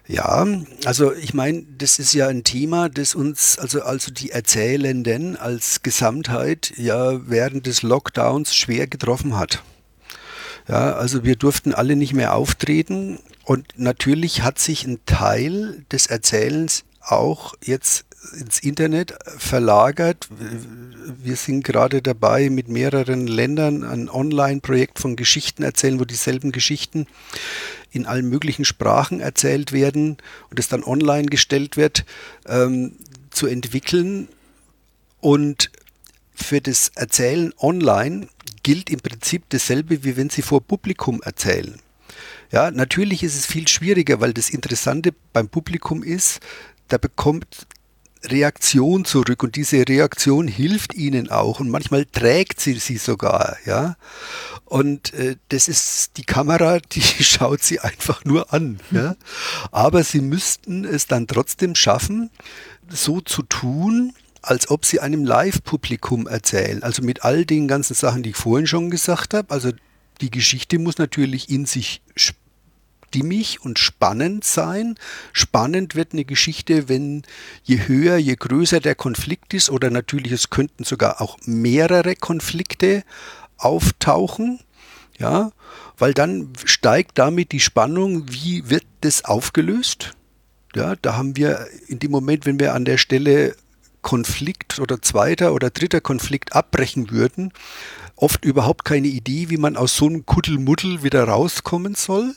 Ja, 0.08 0.48
also 0.86 1.13
ich 1.13 1.36
meine, 1.36 1.63
das 1.78 2.00
ist 2.00 2.13
ja 2.13 2.28
ein 2.28 2.43
Thema, 2.43 2.89
das 2.89 3.13
uns, 3.13 3.60
also, 3.60 3.84
also 3.84 4.12
die 4.12 4.32
Erzählenden 4.32 5.38
als 5.38 5.84
Gesamtheit 5.84 6.74
ja 6.78 7.30
während 7.30 7.67
des 7.67 7.84
Lockdowns 7.84 8.56
schwer 8.56 8.88
getroffen 8.88 9.38
hat. 9.38 9.62
Ja, 10.67 10.93
also 10.93 11.24
wir 11.24 11.36
durften 11.36 11.76
alle 11.76 11.95
nicht 11.95 12.13
mehr 12.13 12.34
auftreten 12.34 13.19
und 13.43 13.67
natürlich 13.78 14.41
hat 14.41 14.58
sich 14.58 14.86
ein 14.86 15.00
Teil 15.06 15.86
des 15.91 16.08
Erzählens 16.08 16.86
auch 17.02 17.54
jetzt 17.63 18.06
ins 18.34 18.60
Internet 18.60 19.18
verlagert. 19.38 20.28
Wir 20.30 21.36
sind 21.36 21.63
gerade 21.63 22.02
dabei, 22.02 22.50
mit 22.50 22.68
mehreren 22.68 23.28
Ländern 23.28 23.84
ein 23.84 24.10
Online-Projekt 24.10 25.00
von 25.00 25.15
Geschichten 25.15 25.63
erzählen, 25.63 26.00
wo 26.00 26.06
dieselben 26.06 26.52
Geschichten 26.52 27.08
in 27.92 28.06
allen 28.06 28.30
möglichen 28.30 28.65
Sprachen 28.65 29.20
erzählt 29.20 29.72
werden 29.72 30.18
und 30.50 30.60
es 30.60 30.68
dann 30.68 30.84
online 30.84 31.28
gestellt 31.28 31.78
wird, 31.78 32.06
ähm, 32.48 32.94
zu 33.32 33.48
entwickeln. 33.48 34.28
Und 35.20 35.72
für 36.34 36.62
das 36.62 36.92
Erzählen 36.96 37.54
online 37.60 38.28
gilt 38.63 38.89
im 38.89 39.00
Prinzip 39.00 39.44
dasselbe, 39.50 40.04
wie 40.04 40.18
wenn 40.18 40.30
Sie 40.30 40.42
vor 40.42 40.62
Publikum 40.62 41.22
erzählen. 41.24 41.80
Ja, 42.52 42.72
natürlich 42.72 43.24
ist 43.24 43.36
es 43.36 43.46
viel 43.46 43.68
schwieriger, 43.68 44.22
weil 44.22 44.34
das 44.34 44.50
Interessante 44.50 45.13
beim 45.34 45.50
Publikum 45.50 46.04
ist, 46.04 46.39
da 46.88 46.98
bekommt 46.98 47.68
Reaktion 48.23 49.05
zurück 49.05 49.43
und 49.43 49.55
diese 49.55 49.88
Reaktion 49.88 50.47
hilft 50.47 50.93
ihnen 50.93 51.29
auch 51.29 51.60
und 51.60 51.69
manchmal 51.69 52.05
trägt 52.05 52.60
sie 52.60 52.73
sie 52.73 52.97
sogar, 52.97 53.58
ja. 53.65 53.95
Und 54.65 55.13
äh, 55.13 55.38
das 55.49 55.67
ist 55.67 56.17
die 56.17 56.23
Kamera, 56.23 56.79
die 56.91 57.01
schaut 57.01 57.63
sie 57.63 57.79
einfach 57.79 58.25
nur 58.25 58.53
an, 58.53 58.79
ja. 58.91 59.15
Aber 59.71 60.03
sie 60.03 60.21
müssten 60.21 60.86
es 60.86 61.08
dann 61.08 61.27
trotzdem 61.27 61.75
schaffen, 61.75 62.29
so 62.89 63.21
zu 63.21 63.43
tun, 63.43 64.13
als 64.41 64.69
ob 64.69 64.86
sie 64.86 64.99
einem 64.99 65.25
Live-Publikum 65.25 66.27
erzählen. 66.27 66.84
Also 66.84 67.01
mit 67.01 67.23
all 67.23 67.45
den 67.45 67.67
ganzen 67.67 67.93
Sachen, 67.93 68.23
die 68.23 68.32
ich 68.32 68.38
vorhin 68.38 68.67
schon 68.67 68.89
gesagt 68.89 69.34
habe. 69.34 69.51
Also 69.53 69.71
die 70.21 70.32
Geschichte 70.32 70.79
muss 70.79 70.97
natürlich 70.97 71.49
in 71.49 71.65
sich 71.65 72.01
stimmig 73.10 73.62
und 73.62 73.80
spannend 73.80 74.43
sein. 74.43 74.95
Spannend 75.34 75.95
wird 75.95 76.13
eine 76.13 76.26
Geschichte, 76.26 76.89
wenn 76.89 77.24
je 77.63 77.88
höher, 77.88 78.17
je 78.17 78.36
größer 78.36 78.80
der 78.80 78.95
Konflikt 78.95 79.54
ist 79.54 79.69
oder 79.69 79.89
natürlich 79.89 80.32
es 80.32 80.50
könnten 80.52 80.84
sogar 80.84 81.22
auch 81.22 81.38
mehrere 81.45 82.15
Konflikte 82.15 83.04
auftauchen. 83.58 84.60
Ja, 85.17 85.52
weil 85.98 86.13
dann 86.13 86.54
steigt 86.63 87.17
damit 87.17 87.52
die 87.52 87.60
Spannung, 87.60 88.26
wie 88.30 88.69
wird 88.69 88.86
das 89.02 89.26
aufgelöst? 89.26 90.13
Ja, 90.76 90.95
da 90.95 91.17
haben 91.17 91.36
wir 91.36 91.67
in 91.88 92.00
dem 92.00 92.12
Moment, 92.12 92.45
wenn 92.45 92.60
wir 92.60 92.74
an 92.74 92.86
der 92.86 92.98
Stelle 92.98 93.56
Konflikt 94.02 94.80
oder 94.80 95.02
zweiter 95.02 95.54
oder 95.54 95.72
dritter 95.72 96.00
Konflikt 96.00 96.56
abbrechen 96.56 97.12
würden, 97.12 97.52
oft 98.15 98.45
überhaupt 98.45 98.86
keine 98.86 99.08
Idee, 99.08 99.50
wie 99.50 99.58
man 99.58 99.76
aus 99.76 99.98
so 99.98 100.06
einem 100.06 100.26
Kuddelmuddel 100.26 101.04
wieder 101.04 101.26
rauskommen 101.26 101.95
soll. 101.95 102.34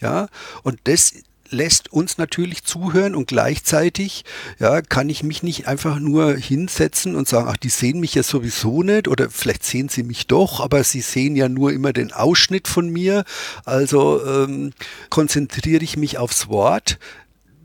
Ja, 0.00 0.28
und 0.62 0.78
das 0.84 1.14
lässt 1.50 1.92
uns 1.92 2.18
natürlich 2.18 2.64
zuhören 2.64 3.14
und 3.14 3.26
gleichzeitig 3.26 4.24
ja, 4.58 4.82
kann 4.82 5.08
ich 5.08 5.22
mich 5.22 5.42
nicht 5.42 5.66
einfach 5.66 5.98
nur 5.98 6.36
hinsetzen 6.36 7.16
und 7.16 7.28
sagen, 7.28 7.48
ach, 7.50 7.56
die 7.56 7.68
sehen 7.68 8.00
mich 8.00 8.14
ja 8.14 8.22
sowieso 8.22 8.82
nicht 8.82 9.08
oder 9.08 9.30
vielleicht 9.30 9.64
sehen 9.64 9.88
sie 9.88 10.02
mich 10.02 10.26
doch, 10.26 10.60
aber 10.60 10.84
sie 10.84 11.00
sehen 11.00 11.36
ja 11.36 11.48
nur 11.48 11.72
immer 11.72 11.92
den 11.92 12.12
Ausschnitt 12.12 12.68
von 12.68 12.88
mir. 12.88 13.24
Also 13.64 14.24
ähm, 14.24 14.72
konzentriere 15.10 15.82
ich 15.82 15.96
mich 15.96 16.18
aufs 16.18 16.48
Wort. 16.48 16.98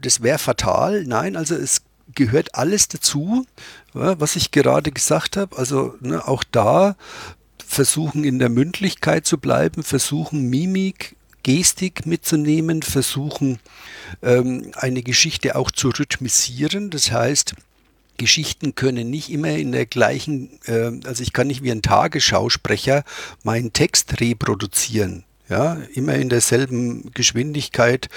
Das 0.01 0.23
wäre 0.23 0.39
fatal. 0.39 1.03
Nein, 1.05 1.35
also 1.35 1.55
es 1.55 1.81
gehört 2.13 2.55
alles 2.55 2.87
dazu, 2.87 3.45
was 3.93 4.35
ich 4.35 4.51
gerade 4.51 4.91
gesagt 4.91 5.37
habe. 5.37 5.57
Also 5.57 5.95
ne, 5.99 6.27
auch 6.27 6.43
da 6.43 6.95
versuchen 7.65 8.23
in 8.23 8.39
der 8.39 8.49
Mündlichkeit 8.49 9.25
zu 9.25 9.37
bleiben, 9.37 9.83
versuchen 9.83 10.49
Mimik 10.49 11.15
Gestik 11.45 12.07
mitzunehmen, 12.07 12.81
versuchen 12.81 13.59
ähm, 14.23 14.71
eine 14.73 15.03
Geschichte 15.03 15.55
auch 15.55 15.69
zu 15.69 15.89
rhythmisieren. 15.89 16.89
Das 16.89 17.11
heißt, 17.11 17.53
Geschichten 18.17 18.73
können 18.73 19.11
nicht 19.11 19.29
immer 19.29 19.51
in 19.51 19.71
der 19.71 19.85
gleichen, 19.85 20.59
äh, 20.65 20.89
also 21.05 21.21
ich 21.21 21.33
kann 21.33 21.45
nicht 21.45 21.61
wie 21.61 21.71
ein 21.71 21.83
Tagesschausprecher 21.83 23.03
meinen 23.43 23.73
Text 23.73 24.19
reproduzieren. 24.19 25.23
Ja, 25.47 25.77
immer 25.93 26.15
in 26.15 26.29
derselben 26.29 27.11
Geschwindigkeit, 27.13 28.09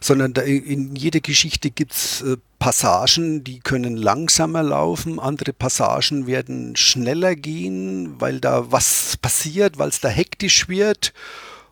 sondern 0.00 0.32
in 0.32 0.96
jeder 0.96 1.20
Geschichte 1.20 1.70
gibt 1.70 1.92
es 1.92 2.22
äh, 2.22 2.38
Passagen, 2.58 3.44
die 3.44 3.60
können 3.60 3.98
langsamer 3.98 4.62
laufen, 4.62 5.20
andere 5.20 5.52
Passagen 5.52 6.26
werden 6.26 6.74
schneller 6.74 7.36
gehen, 7.36 8.18
weil 8.18 8.40
da 8.40 8.72
was 8.72 9.18
passiert, 9.18 9.76
weil 9.76 9.90
es 9.90 10.00
da 10.00 10.08
hektisch 10.08 10.70
wird 10.70 11.12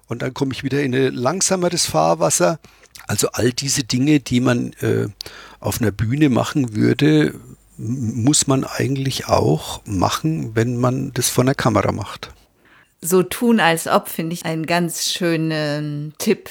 und 0.08 0.22
dann 0.22 0.34
komme 0.34 0.52
ich 0.52 0.64
wieder 0.64 0.82
in 0.82 0.94
ein 0.94 1.14
langsameres 1.14 1.86
Fahrwasser. 1.86 2.58
Also 3.06 3.28
all 3.32 3.52
diese 3.52 3.84
Dinge, 3.84 4.20
die 4.20 4.40
man 4.40 4.72
äh, 4.74 5.08
auf 5.60 5.80
einer 5.80 5.90
Bühne 5.90 6.28
machen 6.28 6.74
würde, 6.74 7.34
muss 7.76 8.46
man 8.46 8.64
eigentlich 8.64 9.26
auch 9.26 9.84
machen, 9.84 10.54
wenn 10.54 10.76
man 10.76 11.12
das 11.12 11.28
von 11.28 11.46
der 11.46 11.54
Kamera 11.54 11.92
macht. 11.92 12.32
So 13.00 13.22
tun 13.22 13.60
als 13.60 13.86
ob, 13.86 14.08
finde 14.08 14.34
ich 14.34 14.44
einen 14.44 14.66
ganz 14.66 15.10
schönen 15.10 16.14
Tipp. 16.18 16.48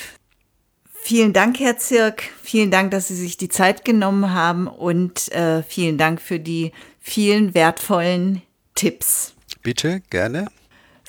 Vielen 1.02 1.34
Dank, 1.34 1.60
Herr 1.60 1.78
Zirk. 1.78 2.24
Vielen 2.42 2.72
Dank, 2.72 2.92
dass 2.92 3.08
Sie 3.08 3.16
sich 3.16 3.38
die 3.38 3.50
Zeit 3.50 3.84
genommen 3.84 4.34
haben 4.34 4.68
und 4.68 5.32
äh, 5.32 5.64
vielen 5.64 5.98
Dank 5.98 6.22
für 6.22 6.40
die 6.40 6.72
vielen 7.00 7.54
wertvollen 7.54 8.42
Tipps. 8.76 9.34
Bitte, 9.62 10.02
gerne. 10.10 10.48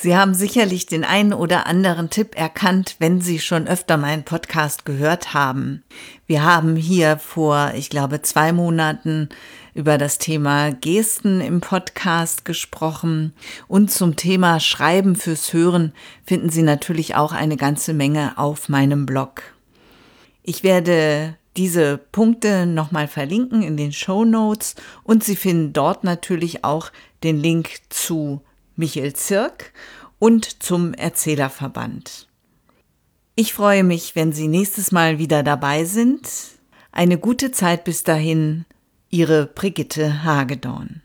Sie 0.05 0.15
haben 0.15 0.35
sicherlich 0.35 0.85
den 0.85 1.03
einen 1.03 1.33
oder 1.33 1.67
anderen 1.67 2.11
Tipp 2.11 2.37
erkannt, 2.37 2.97
wenn 2.99 3.23
Sie 3.23 3.39
schon 3.39 3.67
öfter 3.67 3.97
meinen 3.97 4.23
Podcast 4.23 4.85
gehört 4.85 5.33
haben. 5.33 5.83
Wir 6.27 6.43
haben 6.43 6.77
hier 6.77 7.17
vor, 7.17 7.73
ich 7.75 7.89
glaube, 7.89 8.21
zwei 8.21 8.53
Monaten 8.53 9.31
über 9.73 9.97
das 9.97 10.19
Thema 10.19 10.73
Gesten 10.73 11.41
im 11.41 11.63
Podcast 11.63 12.45
gesprochen 12.45 13.33
und 13.67 13.91
zum 13.91 14.15
Thema 14.15 14.61
Schreiben 14.61 15.17
fürs 15.17 15.55
Hören 15.55 15.95
finden 16.27 16.51
Sie 16.51 16.61
natürlich 16.61 17.15
auch 17.15 17.33
eine 17.33 17.57
ganze 17.57 17.95
Menge 17.95 18.37
auf 18.37 18.69
meinem 18.69 19.07
Blog. 19.07 19.41
Ich 20.43 20.63
werde 20.63 21.39
diese 21.57 21.97
Punkte 21.97 22.67
nochmal 22.67 23.09
verlinken 23.09 23.63
in 23.63 23.79
den 23.79 23.93
Show 23.93 24.27
Notes 24.27 24.75
und 25.03 25.25
Sie 25.25 25.35
finden 25.35 25.73
dort 25.73 26.05
natürlich 26.05 26.63
auch 26.63 26.93
den 27.23 27.39
Link 27.39 27.79
zu 27.89 28.43
Michael 28.77 29.15
Zirk 29.15 29.73
und 30.19 30.63
zum 30.63 30.95
Erzählerverband. 30.95 32.29
Ich 33.37 33.53
freue 33.53 33.83
mich, 33.85 34.15
wenn 34.15 34.33
Sie 34.33 34.49
nächstes 34.49 34.93
Mal 34.93 35.19
wieder 35.19 35.43
dabei 35.43 35.85
sind. 35.85 36.31
Eine 36.93 37.19
gute 37.19 37.51
Zeit 37.51 37.85
bis 37.85 38.05
dahin, 38.05 38.65
Ihre 39.11 39.45
Brigitte 39.47 40.25
Hagedorn. 40.25 41.03